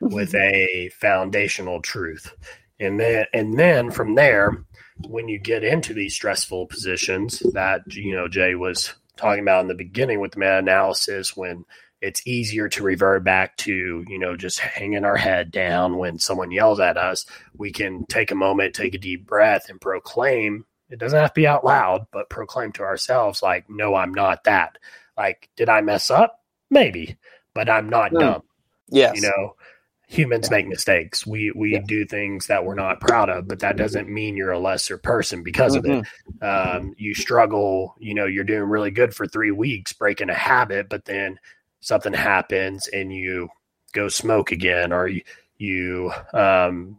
with 0.01 0.35
a 0.35 0.91
foundational 1.01 1.81
truth. 1.81 2.33
And 2.81 2.99
then 2.99 3.27
and 3.33 3.59
then 3.59 3.91
from 3.91 4.15
there, 4.15 4.65
when 5.07 5.29
you 5.29 5.38
get 5.38 5.65
into 5.65 5.95
these 5.95 6.15
stressful 6.15 6.67
positions 6.67 7.41
that 7.53 7.83
you 7.93 8.15
know 8.15 8.29
Jay 8.29 8.55
was 8.55 8.93
talking 9.17 9.43
about 9.43 9.62
in 9.62 9.69
the 9.69 9.75
beginning 9.75 10.21
with 10.21 10.33
the 10.33 10.41
meta 10.41 10.59
analysis, 10.59 11.37
when 11.37 11.65
it's 12.03 12.27
easier 12.27 12.69
to 12.71 12.83
revert 12.85 13.25
back 13.25 13.57
to 13.59 14.05
you 14.09 14.19
know 14.19 14.37
just 14.37 14.61
hanging 14.61 15.05
our 15.07 15.17
head 15.17 15.51
down 15.53 15.99
when 15.99 16.19
someone 16.19 16.51
yells 16.53 16.81
at 16.81 16.99
us, 16.99 17.27
we 17.57 17.73
can 17.73 18.07
take 18.07 18.31
a 18.33 18.37
moment, 18.37 18.75
take 18.75 18.95
a 18.95 18.99
deep 18.99 19.27
breath, 19.27 19.71
and 19.71 19.81
proclaim. 19.81 20.67
It 20.91 20.99
doesn't 20.99 21.19
have 21.19 21.33
to 21.35 21.41
be 21.41 21.47
out 21.47 21.65
loud, 21.65 22.07
but 22.12 22.31
proclaim 22.31 22.73
to 22.75 22.83
ourselves 22.85 23.43
like, 23.43 23.71
"No, 23.71 23.95
I'm 23.97 24.15
not 24.15 24.45
that." 24.45 24.79
Like, 25.19 25.51
did 25.57 25.71
I 25.71 25.81
mess 25.83 26.11
up? 26.11 26.41
Maybe, 26.71 27.17
but 27.55 27.71
I'm 27.71 27.88
not 27.88 28.12
Hmm. 28.12 28.19
dumb 28.19 28.43
yes, 28.91 29.15
you 29.15 29.23
know 29.23 29.57
humans 30.09 30.51
make 30.51 30.69
mistakes 30.69 31.27
we 31.27 31.51
we 31.57 31.73
Yeah. 31.73 31.81
do 31.81 32.05
things 32.05 32.47
that 32.47 32.65
we're 32.65 32.75
not 32.75 33.01
proud 33.01 33.31
of 33.31 33.49
but 33.49 33.61
that 33.61 33.77
doesn't 33.77 34.09
mean 34.11 34.37
you're 34.37 34.53
a 34.53 34.59
lesser 34.59 34.99
person 34.99 35.43
because 35.43 35.77
of 35.77 35.87
it 35.87 35.91
Mhm. 35.91 36.07
um, 36.43 36.95
you 36.99 37.15
struggle 37.15 37.95
you 37.99 38.15
know 38.15 38.27
you're 38.27 38.45
doing 38.45 38.65
really 38.69 38.91
good 38.91 39.15
for 39.15 39.27
three 39.27 39.53
weeks 39.53 39.93
breaking 39.95 40.31
a 40.31 40.35
habit 40.35 40.88
but 40.91 41.05
then 41.07 41.38
something 41.83 42.14
happens 42.14 42.88
and 42.88 43.12
you 43.12 43.49
go 43.92 44.09
smoke 44.09 44.51
again 44.53 44.92
or 44.92 45.09
you, 45.09 45.23
you 45.59 46.12
um, 46.33 46.99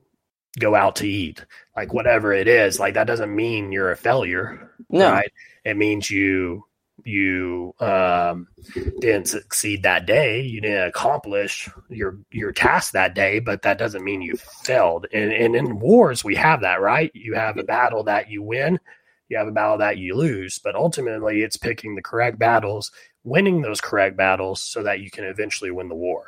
go 0.60 0.76
out 0.76 0.98
to 0.98 1.08
eat 1.08 1.44
like 1.76 1.94
whatever 1.94 2.32
it 2.32 2.48
is 2.48 2.80
like 2.80 2.94
that 2.94 3.08
doesn't 3.08 3.36
mean 3.36 3.72
you're 3.72 3.92
a 3.92 3.98
failure 3.98 4.70
no, 4.90 5.12
right? 5.12 5.32
It 5.66 5.78
means 5.78 6.12
you 6.12 6.66
you 7.04 7.74
um, 7.80 8.48
didn't 9.00 9.28
succeed 9.28 9.84
that 9.84 10.06
day 10.06 10.42
you 10.42 10.62
didn't 10.62 10.88
accomplish 10.88 11.70
your 11.90 12.20
your 12.32 12.52
task 12.52 12.94
that 12.94 13.16
day 13.16 13.40
but 13.40 13.64
that 13.64 13.80
doesn't 13.80 14.04
mean 14.04 14.22
you 14.22 14.36
failed. 14.38 15.08
And, 15.12 15.32
and 15.32 15.56
in 15.56 15.80
wars 15.80 16.24
we 16.24 16.36
have 16.36 16.62
that 16.62 16.82
right? 16.82 17.12
You 17.16 17.34
have 17.34 17.58
a 17.58 17.64
battle 17.64 18.04
that 18.04 18.30
you 18.30 18.44
win 18.44 18.80
you 19.30 19.38
have 19.38 19.48
a 19.48 19.52
battle 19.52 19.80
that 19.80 19.98
you 19.98 20.16
lose 20.16 20.60
but 20.60 20.76
ultimately 20.76 21.42
it's 21.42 21.58
picking 21.58 21.96
the 21.96 22.02
correct 22.02 22.38
battles 22.38 22.92
winning 23.24 23.62
those 23.62 23.82
correct 23.82 24.18
battles 24.18 24.62
so 24.62 24.84
that 24.84 25.00
you 25.00 25.10
can 25.12 25.24
eventually 25.26 25.72
win 25.72 25.90
the 25.90 25.96
war 25.96 26.26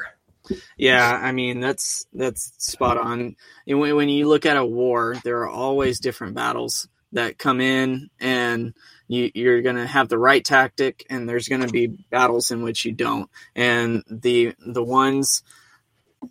Yeah, 0.78 1.20
I 1.22 1.32
mean 1.32 1.60
that's 1.60 2.06
that's 2.14 2.54
spot 2.58 2.98
on. 2.98 3.36
And 3.68 3.80
when, 3.80 3.96
when 3.96 4.10
you 4.10 4.28
look 4.28 4.46
at 4.46 4.58
a 4.58 4.66
war, 4.66 5.16
there 5.24 5.40
are 5.40 5.50
always 5.50 6.00
different 6.00 6.36
battles 6.36 6.88
that 7.14 7.38
come 7.38 7.62
in, 7.62 8.10
and 8.20 8.74
you, 9.08 9.32
you're 9.34 9.62
going 9.62 9.78
to 9.78 9.88
have 9.88 10.10
the 10.10 10.18
right 10.18 10.44
tactic, 10.44 11.06
and 11.10 11.28
there's 11.28 11.48
going 11.48 11.62
to 11.62 11.70
be 11.70 11.88
battles 11.88 12.52
in 12.52 12.62
which 12.62 12.86
you 12.86 12.92
don't. 12.92 13.30
And 13.56 14.04
the 14.10 14.54
the 14.66 14.84
ones 14.84 15.44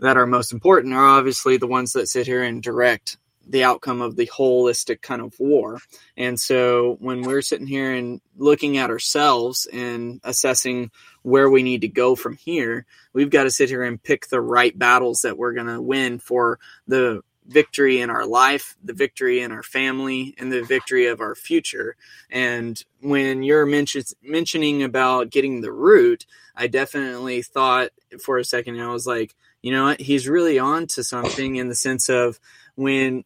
that 0.01 0.17
are 0.17 0.27
most 0.27 0.53
important 0.53 0.95
are 0.95 1.07
obviously 1.07 1.57
the 1.57 1.67
ones 1.67 1.93
that 1.93 2.09
sit 2.09 2.27
here 2.27 2.43
and 2.43 2.63
direct 2.63 3.17
the 3.47 3.65
outcome 3.65 4.01
of 4.01 4.17
the 4.17 4.27
holistic 4.27 5.03
kind 5.03 5.21
of 5.21 5.39
war. 5.39 5.79
And 6.17 6.39
so 6.39 6.97
when 7.01 7.23
we're 7.23 7.43
sitting 7.43 7.67
here 7.67 7.93
and 7.93 8.21
looking 8.37 8.79
at 8.79 8.91
ourselves 8.91 9.67
and 9.73 10.21
assessing 10.25 10.91
where 11.23 11.51
we 11.51 11.63
need 11.63 11.83
to 11.83 11.89
go 11.89 12.15
from 12.15 12.37
here, 12.37 12.87
we've 13.13 13.31
got 13.31 13.45
to 13.45 13.51
sit 13.51 13.69
here 13.69 13.83
and 13.83 14.03
pick 14.03 14.29
the 14.29 14.41
right 14.41 14.77
battles 14.79 15.23
that 15.23 15.39
we're 15.39 15.53
going 15.53 15.67
to 15.67 15.81
win 15.81 16.19
for 16.19 16.59
the 16.87 17.23
victory 17.47 18.01
in 18.01 18.11
our 18.11 18.27
life, 18.27 18.77
the 18.83 18.95
victory 18.95 19.41
in 19.41 19.53
our 19.53 19.63
family, 19.63 20.35
and 20.39 20.51
the 20.51 20.63
victory 20.63 21.07
of 21.07 21.21
our 21.21 21.35
future. 21.35 21.97
And 22.31 22.83
when 23.01 23.43
you're 23.43 23.67
mention- 23.67 24.03
mentioning 24.23 24.83
about 24.83 25.31
getting 25.31 25.61
the 25.61 25.73
root, 25.73 26.27
I 26.57 26.69
definitely 26.69 27.43
thought 27.43 27.91
for 28.23 28.39
a 28.39 28.45
second, 28.45 28.81
I 28.81 28.91
was 28.93 29.07
like, 29.07 29.35
you 29.61 29.73
know 29.73 29.85
what? 29.85 30.01
He's 30.01 30.29
really 30.29 30.59
on 30.59 30.87
to 30.89 31.05
something 31.05 31.57
in 31.57 31.69
the 31.69 31.75
sense 31.75 32.09
of 32.09 32.39
when 32.77 33.25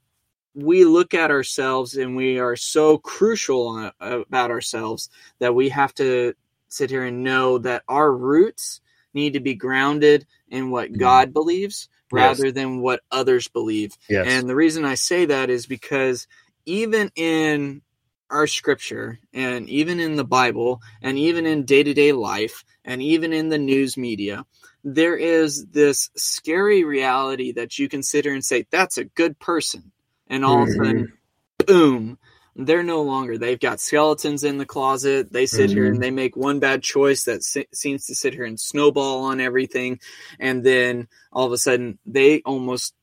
we 0.58 0.84
look 0.84 1.14
at 1.14 1.30
ourselves 1.30 1.96
and 1.96 2.16
we 2.16 2.38
are 2.40 2.56
so 2.56 2.98
crucial 2.98 3.68
on, 3.68 3.92
uh, 4.00 4.20
about 4.20 4.50
ourselves 4.50 5.08
that 5.38 5.54
we 5.54 5.68
have 5.68 5.94
to 5.94 6.34
sit 6.68 6.90
here 6.90 7.04
and 7.04 7.22
know 7.22 7.58
that 7.58 7.84
our 7.88 8.12
roots 8.12 8.80
need 9.14 9.34
to 9.34 9.40
be 9.40 9.54
grounded 9.54 10.26
in 10.48 10.70
what 10.70 10.88
mm-hmm. 10.88 10.98
God 10.98 11.32
believes 11.32 11.88
rather 12.10 12.50
than 12.50 12.80
what 12.80 13.00
others 13.10 13.46
believe. 13.48 13.96
yes 14.08 14.26
And 14.26 14.48
the 14.48 14.56
reason 14.56 14.84
I 14.84 14.94
say 14.94 15.26
that 15.26 15.48
is 15.48 15.66
because 15.66 16.26
even 16.66 17.12
in 17.14 17.82
our 18.28 18.46
scripture 18.46 19.18
and 19.32 19.68
even 19.68 20.00
in 20.00 20.16
the 20.16 20.24
Bible 20.24 20.82
and 21.00 21.16
even 21.18 21.46
in 21.46 21.64
day 21.64 21.82
to 21.82 21.94
day 21.94 22.12
life 22.12 22.64
and 22.84 23.00
even 23.00 23.32
in 23.32 23.48
the 23.48 23.58
news 23.58 23.96
media, 23.96 24.44
there 24.82 25.16
is 25.16 25.66
this 25.66 26.10
scary 26.16 26.82
reality 26.82 27.52
that 27.52 27.78
you 27.78 27.88
consider 27.88 28.32
and 28.32 28.44
say, 28.44 28.66
that's 28.70 28.98
a 28.98 29.04
good 29.04 29.38
person. 29.38 29.92
And 30.28 30.44
all 30.44 30.62
of 30.62 30.68
a 30.68 30.72
sudden, 30.72 31.12
mm-hmm. 31.58 31.66
boom, 31.66 32.18
they're 32.54 32.82
no 32.82 33.02
longer. 33.02 33.38
They've 33.38 33.58
got 33.58 33.80
skeletons 33.80 34.44
in 34.44 34.58
the 34.58 34.66
closet. 34.66 35.32
They 35.32 35.46
sit 35.46 35.70
here 35.70 35.86
and 35.86 35.94
mm-hmm. 35.94 36.02
they 36.02 36.10
make 36.10 36.36
one 36.36 36.60
bad 36.60 36.82
choice 36.82 37.24
that 37.24 37.42
se- 37.42 37.68
seems 37.72 38.06
to 38.06 38.14
sit 38.14 38.34
here 38.34 38.44
and 38.44 38.58
snowball 38.58 39.24
on 39.24 39.40
everything. 39.40 40.00
And 40.38 40.62
then 40.64 41.08
all 41.32 41.46
of 41.46 41.52
a 41.52 41.58
sudden, 41.58 41.98
they 42.06 42.42
almost 42.42 42.94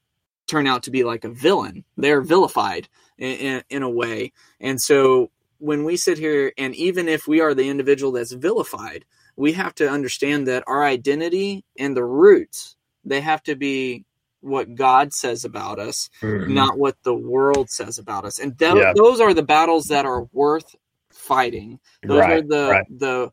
turn 0.48 0.68
out 0.68 0.84
to 0.84 0.92
be 0.92 1.04
like 1.04 1.24
a 1.24 1.30
villain. 1.30 1.84
They're 1.98 2.22
vilified. 2.22 2.88
in, 3.18 3.32
in, 3.38 3.64
in 3.70 3.84
a 3.84 3.90
way. 3.90 4.34
And 4.60 4.82
so 4.82 5.32
when 5.58 5.86
we 5.86 5.98
sit 5.98 6.18
here, 6.18 6.52
and 6.58 6.76
even 6.76 7.08
if 7.08 7.28
we 7.28 7.40
are 7.40 7.54
the 7.54 7.70
individual 7.70 8.12
that's 8.12 8.34
vilified, 8.34 9.06
we 9.36 9.54
have 9.54 9.74
to 9.76 9.90
understand 9.90 10.48
that 10.48 10.64
our 10.68 10.84
identity 10.84 11.64
and 11.78 11.96
the 11.96 12.04
roots 12.04 12.76
they 13.04 13.22
have 13.22 13.44
to 13.44 13.56
be 13.56 14.04
what 14.46 14.76
God 14.76 15.14
says 15.14 15.44
about 15.44 15.80
us, 15.80 16.10
mm-hmm. 16.22 16.54
not 16.54 16.78
what 16.78 16.96
the 17.04 17.14
world 17.14 17.70
says 17.70 17.98
about 17.98 18.26
us. 18.26 18.40
And 18.40 18.58
th- 18.58 18.76
yeah. 18.76 18.94
those 18.96 19.20
are 19.20 19.34
the 19.34 19.44
battles 19.44 19.88
that 19.88 20.06
are 20.06 20.28
worth 20.32 20.76
fighting. 21.10 21.80
Those 22.04 22.20
right, 22.20 22.32
are 22.32 22.42
the 22.42 22.70
right. 22.70 22.86
the 22.90 23.32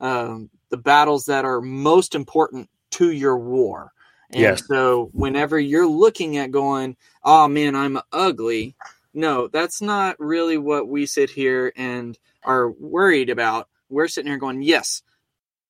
um, 0.00 0.50
the 0.70 0.76
battles 0.76 1.26
that 1.26 1.44
are 1.44 1.60
most 1.60 2.14
important 2.14 2.68
to 2.92 3.10
your 3.10 3.38
war. 3.38 3.92
And 4.30 4.40
yes. 4.40 4.66
so 4.66 5.10
whenever 5.12 5.58
you're 5.58 5.86
looking 5.86 6.38
at 6.38 6.50
going, 6.50 6.96
oh 7.22 7.48
man, 7.48 7.76
I'm 7.76 7.98
ugly. 8.10 8.74
No, 9.12 9.46
that's 9.48 9.82
not 9.82 10.18
really 10.18 10.56
what 10.56 10.88
we 10.88 11.04
sit 11.04 11.28
here 11.30 11.72
and 11.76 12.18
are 12.42 12.70
worried 12.70 13.28
about. 13.28 13.68
We're 13.90 14.08
sitting 14.08 14.30
here 14.30 14.38
going, 14.38 14.62
yes, 14.62 15.02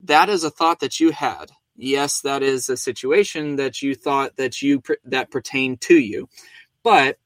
that 0.05 0.29
is 0.29 0.45
a 0.45 0.51
thought 0.51 0.81
that 0.81 1.01
you 1.01 1.11
had. 1.11 1.51
Yes, 1.77 2.21
that 2.21 2.43
is 2.43 2.69
a 2.69 2.77
situation 2.77 3.57
that 3.57 3.83
you 3.83 3.95
thought 3.95 4.37
that 4.37 4.61
you 4.63 4.83
that 5.05 5.31
pertained 5.31 5.81
to 5.83 5.99
you. 5.99 6.29
But 6.83 7.19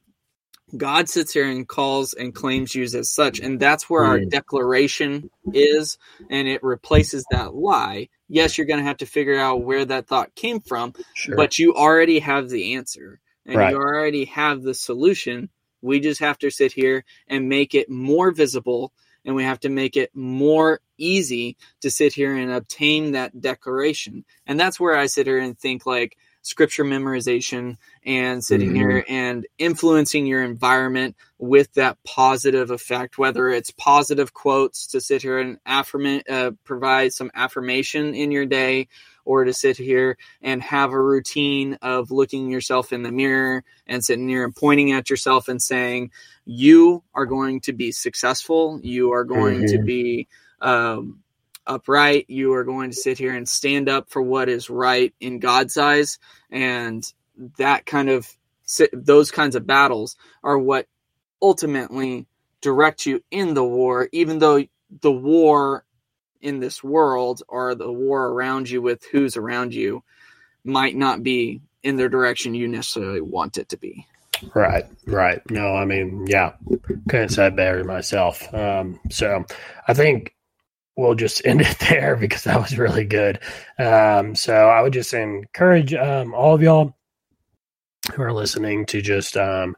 God 0.77 1.09
sits 1.09 1.33
here 1.33 1.49
and 1.49 1.67
calls 1.67 2.13
and 2.13 2.35
claims 2.35 2.75
you 2.75 2.83
as 2.83 3.11
such, 3.11 3.39
and 3.39 3.61
that's 3.61 3.89
where 3.89 4.05
our 4.05 4.19
declaration 4.21 5.31
is, 5.53 5.97
and 6.29 6.49
it 6.49 6.63
replaces 6.65 7.25
that 7.31 7.55
lie. 7.55 8.09
Yes, 8.29 8.59
you're 8.59 8.67
going 8.67 8.81
to 8.81 8.87
have 8.87 8.97
to 8.99 9.07
figure 9.07 9.39
out 9.39 9.63
where 9.63 9.85
that 9.85 10.09
thought 10.09 10.35
came 10.35 10.61
from, 10.61 10.93
sure. 11.15 11.37
but 11.37 11.59
you 11.59 11.75
already 11.75 12.19
have 12.19 12.49
the 12.49 12.75
answer, 12.75 13.21
and 13.45 13.57
right. 13.57 13.71
you 13.71 13.77
already 13.77 14.25
have 14.25 14.63
the 14.63 14.75
solution. 14.75 15.51
We 15.83 16.01
just 16.01 16.21
have 16.21 16.39
to 16.39 16.51
sit 16.51 16.73
here 16.73 17.05
and 17.29 17.49
make 17.49 17.75
it 17.75 17.89
more 17.89 18.33
visible, 18.33 18.93
and 19.27 19.35
we 19.35 19.45
have 19.45 19.61
to 19.61 19.69
make 19.69 19.97
it 19.97 20.11
more 20.15 20.81
easy 20.97 21.57
to 21.81 21.91
sit 21.91 22.15
here 22.15 22.35
and 22.35 22.51
obtain 22.51 23.13
that 23.13 23.39
declaration. 23.39 24.25
And 24.47 24.59
that's 24.59 24.81
where 24.81 24.97
I 24.97 25.07
sit 25.07 25.27
here 25.27 25.39
and 25.39 25.59
think 25.59 25.85
like 25.85 26.17
scripture 26.47 26.85
memorization 26.85 27.77
and 28.05 28.43
sitting 28.43 28.69
mm-hmm. 28.69 28.77
here 28.77 29.05
and 29.09 29.47
influencing 29.59 30.27
your 30.27 30.45
environment 30.45 31.17
with 31.39 31.73
that 31.75 31.99
positive 32.05 32.71
effect, 32.71 33.19
whether 33.19 33.49
it's 33.49 33.73
positive 33.73 34.33
quotes 34.33 34.87
to 34.87 35.01
sit 35.01 35.23
here 35.23 35.39
and 35.41 35.59
affirm, 35.67 36.23
uh, 36.31 36.53
provide 36.63 37.13
some 37.13 37.33
affirmation 37.35 38.15
in 38.15 38.31
your 38.31 38.47
day, 38.47 38.87
or 39.27 39.45
to 39.45 39.53
sit 39.53 39.77
here 39.77 40.17
and 40.41 40.63
have 40.63 40.93
a 40.93 41.03
routine 41.03 41.77
of 41.83 42.11
looking 42.11 42.51
yourself 42.51 42.93
in 42.93 43.03
the 43.03 43.13
mirror 43.13 43.65
and 43.87 44.03
sitting 44.03 44.29
here 44.29 44.45
and 44.45 44.57
pointing 44.57 44.93
at 44.93 45.11
yourself 45.11 45.49
and 45.49 45.61
saying, 45.61 46.11
you 46.47 47.03
are 47.13 47.27
going 47.27 47.61
to 47.61 47.75
be 47.75 47.93
successful. 47.93 48.81
You 48.83 49.13
are 49.13 49.25
going 49.25 49.65
mm-hmm. 49.65 49.77
to 49.77 49.83
be, 49.83 50.29
um, 50.61 51.21
upright. 51.67 52.27
You 52.29 52.55
are 52.55 52.65
going 52.65 52.91
to 52.91 52.97
sit 52.97 53.19
here 53.19 53.35
and 53.35 53.49
stand 53.49 53.89
up 53.89 54.09
for 54.09 54.23
what 54.23 54.49
is 54.49 54.71
right 54.71 55.13
in 55.21 55.41
God's 55.41 55.77
eyes. 55.77 56.19
And 56.49 57.05
that 57.59 57.85
kind 57.85 58.09
of, 58.09 58.29
those 58.93 59.31
kinds 59.31 59.57
of 59.57 59.67
battles 59.67 60.17
are 60.45 60.59
what 60.59 60.87
ultimately 61.43 62.27
direct 62.61 63.07
you 63.07 63.23
in 63.31 63.55
the 63.55 63.65
war, 63.65 64.09
even 64.13 64.39
though 64.39 64.65
the 65.01 65.13
war 65.13 65.85
in 66.41 66.61
this 66.61 66.83
world 66.83 67.43
or 67.49 67.75
the 67.75 67.91
war 67.91 68.27
around 68.27 68.69
you 68.69 68.83
with 68.83 69.05
who's 69.11 69.37
around 69.37 69.75
you 69.75 70.03
might 70.65 70.97
not 70.97 71.23
be 71.23 71.61
in 71.83 71.97
the 71.97 72.09
direction 72.09 72.55
you 72.55 72.69
necessarily 72.69 73.21
want 73.21 73.59
it 73.59 73.69
to 73.69 73.77
be. 73.77 74.07
Right, 74.55 74.85
right. 75.07 75.41
No, 75.51 75.75
I 75.75 75.85
mean, 75.85 76.27
yeah, 76.27 76.55
couldn't 77.09 77.31
say 77.31 77.49
better 77.51 77.85
myself. 77.85 78.53
Um, 78.53 79.01
so 79.11 79.45
I 79.87 79.95
think 79.95 80.35
we'll 80.97 81.15
just 81.15 81.47
end 81.47 81.61
it 81.61 81.79
there 81.91 82.17
because 82.17 82.45
that 82.45 82.61
was 82.61 82.79
really 82.79 83.05
good. 83.05 83.41
Um, 83.79 84.35
so 84.35 84.55
I 84.69 84.83
would 84.83 84.93
just 84.93 85.15
encourage 85.15 85.95
um, 85.95 86.35
all 86.35 86.55
of 86.55 86.63
y'all 86.63 86.95
who 88.15 88.23
are 88.23 88.33
listening 88.33 88.87
to 88.87 89.01
just 89.01 89.37
um, 89.37 89.77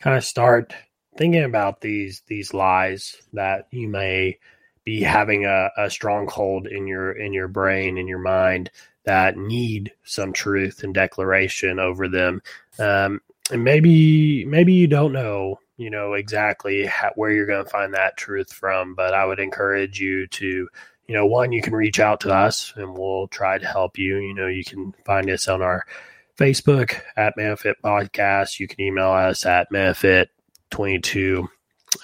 kind 0.00 0.16
of 0.16 0.24
start 0.24 0.74
thinking 1.16 1.44
about 1.44 1.80
these 1.80 2.22
these 2.26 2.52
lies 2.52 3.16
that 3.32 3.68
you 3.70 3.88
may 3.88 4.38
be 4.84 5.02
having 5.02 5.46
a, 5.46 5.70
a 5.76 5.90
stronghold 5.90 6.66
in 6.66 6.86
your 6.86 7.12
in 7.12 7.32
your 7.32 7.48
brain 7.48 7.98
in 7.98 8.06
your 8.06 8.18
mind 8.18 8.70
that 9.04 9.36
need 9.36 9.92
some 10.04 10.32
truth 10.32 10.82
and 10.82 10.94
declaration 10.94 11.78
over 11.78 12.08
them. 12.08 12.42
Um, 12.78 13.20
and 13.50 13.64
maybe 13.64 14.44
maybe 14.44 14.72
you 14.72 14.86
don't 14.86 15.12
know 15.12 15.60
you 15.76 15.90
know 15.90 16.14
exactly 16.14 16.86
how, 16.86 17.10
where 17.16 17.30
you're 17.30 17.46
going 17.46 17.64
to 17.64 17.70
find 17.70 17.92
that 17.92 18.16
truth 18.16 18.50
from 18.50 18.94
but 18.94 19.12
i 19.12 19.26
would 19.26 19.40
encourage 19.40 20.00
you 20.00 20.26
to 20.28 20.66
you 21.06 21.14
know 21.14 21.26
one 21.26 21.52
you 21.52 21.60
can 21.62 21.74
reach 21.74 22.00
out 22.00 22.20
to 22.20 22.30
us 22.32 22.72
and 22.76 22.96
we'll 22.96 23.28
try 23.28 23.58
to 23.58 23.66
help 23.66 23.98
you. 23.98 24.18
You 24.18 24.34
know 24.34 24.46
you 24.46 24.64
can 24.64 24.94
find 25.04 25.28
us 25.30 25.48
on 25.48 25.62
our 25.62 25.84
facebook 26.38 27.00
at 27.16 27.36
manafit 27.36 27.74
podcast. 27.82 28.58
You 28.58 28.66
can 28.66 28.80
email 28.80 29.10
us 29.10 29.46
at 29.46 29.70
manafit22 29.70 31.48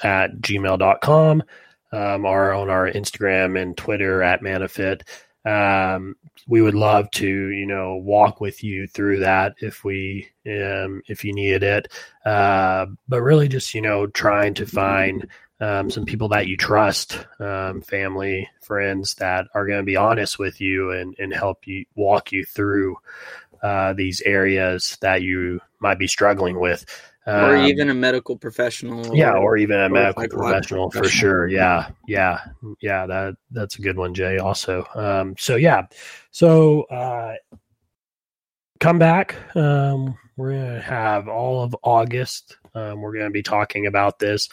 at 0.02 0.36
gmail.com 0.36 1.42
um, 1.92 2.24
or 2.24 2.52
on 2.52 2.70
our 2.70 2.90
instagram 2.90 3.60
and 3.60 3.76
twitter 3.76 4.22
at 4.22 4.42
manafit. 4.42 5.02
Um, 5.46 6.16
we 6.48 6.60
would 6.60 6.74
love 6.74 7.10
to 7.12 7.26
you 7.26 7.66
know 7.66 7.96
walk 7.96 8.40
with 8.40 8.62
you 8.62 8.86
through 8.86 9.20
that 9.20 9.54
if 9.58 9.84
we 9.84 10.28
um, 10.46 11.02
if 11.08 11.24
you 11.24 11.32
needed 11.32 11.62
it. 11.62 11.88
Uh, 12.24 12.86
but 13.08 13.22
really 13.22 13.48
just 13.48 13.74
you 13.74 13.80
know 13.80 14.06
trying 14.06 14.54
to 14.54 14.66
find 14.66 15.26
um, 15.60 15.90
some 15.90 16.04
people 16.04 16.28
that 16.28 16.46
you 16.46 16.56
trust 16.56 17.26
um, 17.38 17.82
family 17.82 18.48
friends 18.60 19.14
that 19.14 19.46
are 19.54 19.66
going 19.66 19.78
to 19.78 19.84
be 19.84 19.96
honest 19.96 20.38
with 20.38 20.60
you 20.60 20.90
and, 20.90 21.14
and 21.18 21.34
help 21.34 21.66
you 21.66 21.84
walk 21.94 22.32
you 22.32 22.44
through 22.44 22.96
uh, 23.62 23.92
these 23.92 24.22
areas 24.22 24.96
that 25.02 25.22
you 25.22 25.60
might 25.80 25.98
be 25.98 26.06
struggling 26.06 26.58
with 26.58 26.86
or 27.26 27.56
um, 27.56 27.66
even 27.66 27.90
a 27.90 27.94
medical 27.94 28.36
professional. 28.36 29.14
Yeah, 29.14 29.32
or, 29.32 29.52
or 29.52 29.56
even 29.56 29.78
a 29.78 29.86
or 29.86 29.88
medical 29.90 30.28
professional, 30.28 30.90
for 30.90 31.04
sure. 31.04 31.48
Yeah, 31.48 31.90
yeah, 32.06 32.40
yeah. 32.80 33.06
That 33.06 33.36
that's 33.50 33.78
a 33.78 33.82
good 33.82 33.96
one, 33.96 34.14
Jay. 34.14 34.38
Also, 34.38 34.84
um, 34.94 35.34
so 35.38 35.56
yeah, 35.56 35.86
so 36.30 36.82
uh, 36.84 37.34
come 38.78 38.98
back. 38.98 39.36
Um, 39.54 40.16
we're 40.36 40.52
gonna 40.52 40.80
have 40.80 41.28
all 41.28 41.62
of 41.62 41.76
August. 41.82 42.56
Um, 42.74 43.00
we're 43.00 43.12
gonna 43.12 43.30
be 43.30 43.42
talking 43.42 43.86
about 43.86 44.18
this 44.18 44.48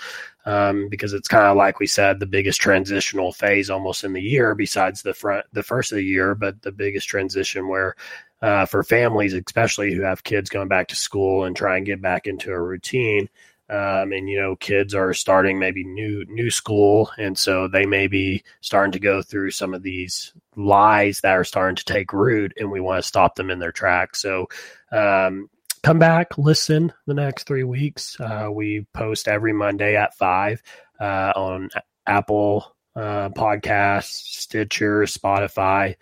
um, 0.46 0.90
because 0.90 1.14
it's 1.14 1.28
kind 1.28 1.46
of 1.46 1.56
like 1.56 1.80
we 1.80 1.88
said, 1.88 2.20
the 2.20 2.26
biggest 2.26 2.60
transitional 2.60 3.32
phase 3.32 3.70
almost 3.70 4.04
in 4.04 4.14
the 4.14 4.22
year, 4.22 4.56
besides 4.56 5.02
the 5.02 5.14
front, 5.14 5.46
the 5.54 5.64
first 5.64 5.92
of 5.92 5.98
the 5.98 6.04
year, 6.04 6.36
but 6.36 6.62
the 6.62 6.72
biggest 6.72 7.08
transition 7.08 7.68
where 7.68 7.96
uh, 8.42 8.66
for 8.66 8.84
families, 8.84 9.34
especially 9.34 9.94
who 9.94 10.02
have 10.02 10.24
kids 10.24 10.50
going 10.50 10.68
back 10.68 10.90
to 10.90 10.96
school 10.96 11.44
and 11.44 11.56
try 11.56 11.78
and 11.78 11.86
get 11.86 12.02
back 12.02 12.28
into 12.28 12.52
a 12.52 12.62
routine. 12.62 13.30
Um, 13.70 14.14
and 14.14 14.30
you 14.30 14.40
know, 14.40 14.56
kids 14.56 14.96
are 14.96 15.14
starting 15.14 15.60
maybe 15.60 15.84
new 15.84 16.24
new 16.30 16.50
school, 16.50 17.12
and 17.18 17.38
so 17.38 17.68
they 17.68 17.86
may 17.86 18.08
be 18.08 18.44
starting 18.62 18.94
to 18.94 19.00
go 19.00 19.22
through 19.22 19.52
some 19.52 19.74
of 19.74 19.84
these 19.84 20.34
lies 20.56 21.20
that 21.20 21.34
are 21.34 21.44
starting 21.44 21.76
to 21.76 21.84
take 21.84 22.14
root, 22.14 22.54
and 22.58 22.72
we 22.72 22.80
want 22.80 23.04
to 23.04 23.08
stop 23.08 23.36
them 23.36 23.50
in 23.50 23.60
their 23.60 23.74
tracks. 23.74 24.22
So, 24.22 24.48
um, 24.94 25.50
come 25.84 26.00
back, 26.00 26.38
listen 26.38 26.94
the 27.08 27.14
next 27.14 27.46
three 27.46 27.66
weeks. 27.66 28.18
Uh, 28.22 28.48
we 28.50 28.88
post 28.94 29.28
every 29.28 29.52
Monday 29.52 29.98
at 29.98 30.16
five 30.16 30.64
uh, 30.98 31.34
on 31.36 31.70
Apple 32.06 32.74
uh, 32.96 33.30
Podcasts, 33.30 34.40
Stitcher, 34.40 35.02
Spotify. 35.02 35.96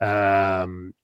Um, 0.00 0.94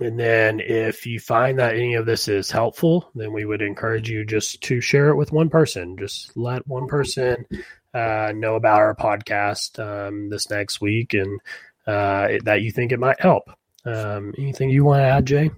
and 0.00 0.18
then 0.18 0.60
if 0.60 1.06
you 1.06 1.18
find 1.18 1.58
that 1.58 1.74
any 1.74 1.94
of 1.94 2.06
this 2.06 2.28
is 2.28 2.50
helpful, 2.50 3.10
then 3.14 3.32
we 3.32 3.44
would 3.44 3.62
encourage 3.62 4.08
you 4.08 4.24
just 4.24 4.60
to 4.62 4.80
share 4.80 5.08
it 5.08 5.16
with 5.16 5.32
one 5.32 5.50
person. 5.50 5.96
Just 5.98 6.36
let 6.36 6.66
one 6.68 6.86
person 6.86 7.46
uh, 7.94 8.32
know 8.34 8.54
about 8.54 8.78
our 8.78 8.94
podcast 8.94 9.78
um, 9.80 10.30
this 10.30 10.50
next 10.50 10.80
week 10.80 11.14
and 11.14 11.40
uh, 11.86 12.28
that 12.44 12.62
you 12.62 12.70
think 12.70 12.92
it 12.92 13.00
might 13.00 13.20
help. 13.20 13.50
Um, 13.84 14.34
anything 14.38 14.70
you 14.70 14.84
want 14.84 15.00
to 15.00 15.04
add, 15.04 15.26
Jay? 15.26 15.50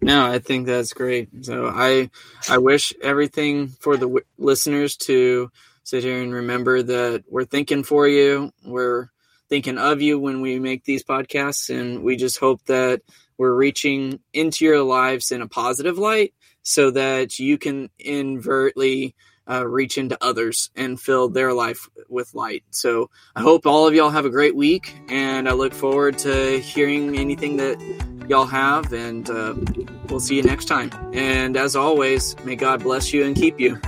No, 0.00 0.24
I 0.24 0.38
think 0.38 0.66
that's 0.66 0.92
great. 0.92 1.28
So 1.44 1.66
I 1.66 2.10
I 2.48 2.58
wish 2.58 2.94
everything 3.02 3.68
for 3.68 3.96
the 3.96 4.06
w- 4.06 4.24
listeners 4.38 4.96
to 4.98 5.50
sit 5.82 6.04
here 6.04 6.22
and 6.22 6.32
remember 6.32 6.82
that 6.82 7.24
we're 7.28 7.44
thinking 7.44 7.82
for 7.82 8.06
you. 8.06 8.52
We're 8.64 9.08
thinking 9.48 9.78
of 9.78 10.02
you 10.02 10.18
when 10.18 10.40
we 10.40 10.58
make 10.58 10.84
these 10.84 11.02
podcasts, 11.02 11.76
and 11.76 12.02
we 12.02 12.16
just 12.16 12.38
hope 12.38 12.64
that 12.66 13.02
we're 13.38 13.54
reaching 13.54 14.20
into 14.32 14.64
your 14.64 14.82
lives 14.82 15.30
in 15.30 15.42
a 15.42 15.48
positive 15.48 15.98
light 15.98 16.34
so 16.62 16.90
that 16.90 17.38
you 17.38 17.58
can 17.58 17.90
invertly 17.98 19.14
uh, 19.48 19.66
reach 19.66 19.98
into 19.98 20.18
others 20.20 20.70
and 20.74 21.00
fill 21.00 21.28
their 21.28 21.52
life 21.52 21.88
with 22.08 22.34
light. 22.34 22.64
So 22.70 23.10
I 23.36 23.42
hope 23.42 23.66
all 23.66 23.86
of 23.86 23.94
y'all 23.94 24.10
have 24.10 24.24
a 24.24 24.30
great 24.30 24.56
week, 24.56 24.96
and 25.08 25.48
I 25.48 25.52
look 25.52 25.72
forward 25.72 26.18
to 26.18 26.60
hearing 26.60 27.16
anything 27.16 27.56
that 27.58 27.80
y'all 28.28 28.46
have, 28.46 28.92
and 28.92 29.30
uh, 29.30 29.54
we'll 30.08 30.20
see 30.20 30.36
you 30.36 30.42
next 30.42 30.64
time. 30.64 30.90
And 31.12 31.56
as 31.56 31.76
always, 31.76 32.36
may 32.44 32.56
God 32.56 32.82
bless 32.82 33.12
you 33.12 33.24
and 33.24 33.36
keep 33.36 33.60
you. 33.60 33.78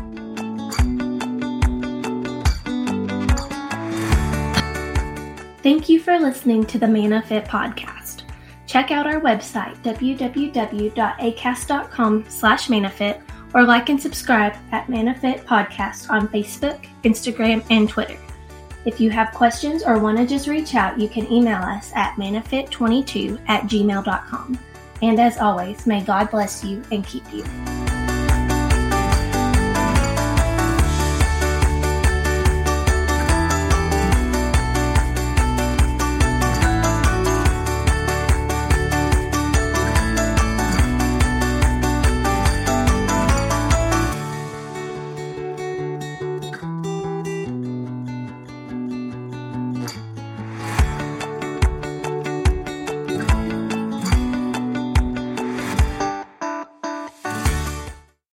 Thank 5.60 5.88
you 5.88 5.98
for 6.00 6.18
listening 6.18 6.64
to 6.66 6.78
the 6.78 6.86
Mana 6.86 7.20
Fit 7.22 7.44
podcast. 7.44 8.27
Check 8.68 8.90
out 8.90 9.06
our 9.06 9.20
website, 9.20 9.76
www.acast.com 9.82 12.24
slash 12.28 12.68
manafit, 12.68 13.22
or 13.54 13.64
like 13.64 13.88
and 13.88 13.98
subscribe 14.00 14.54
at 14.72 14.86
ManaFit 14.88 15.44
Podcast 15.44 16.10
on 16.10 16.28
Facebook, 16.28 16.86
Instagram, 17.02 17.64
and 17.70 17.88
Twitter. 17.88 18.18
If 18.84 19.00
you 19.00 19.10
have 19.10 19.32
questions 19.32 19.82
or 19.82 19.98
want 19.98 20.18
to 20.18 20.26
just 20.26 20.48
reach 20.48 20.74
out, 20.74 21.00
you 21.00 21.08
can 21.08 21.32
email 21.32 21.62
us 21.62 21.90
at 21.94 22.16
manafit22 22.16 23.40
at 23.48 23.62
gmail.com. 23.62 24.58
And 25.00 25.18
as 25.18 25.38
always, 25.38 25.86
may 25.86 26.04
God 26.04 26.30
bless 26.30 26.62
you 26.62 26.82
and 26.92 27.06
keep 27.06 27.24
you. 27.32 27.44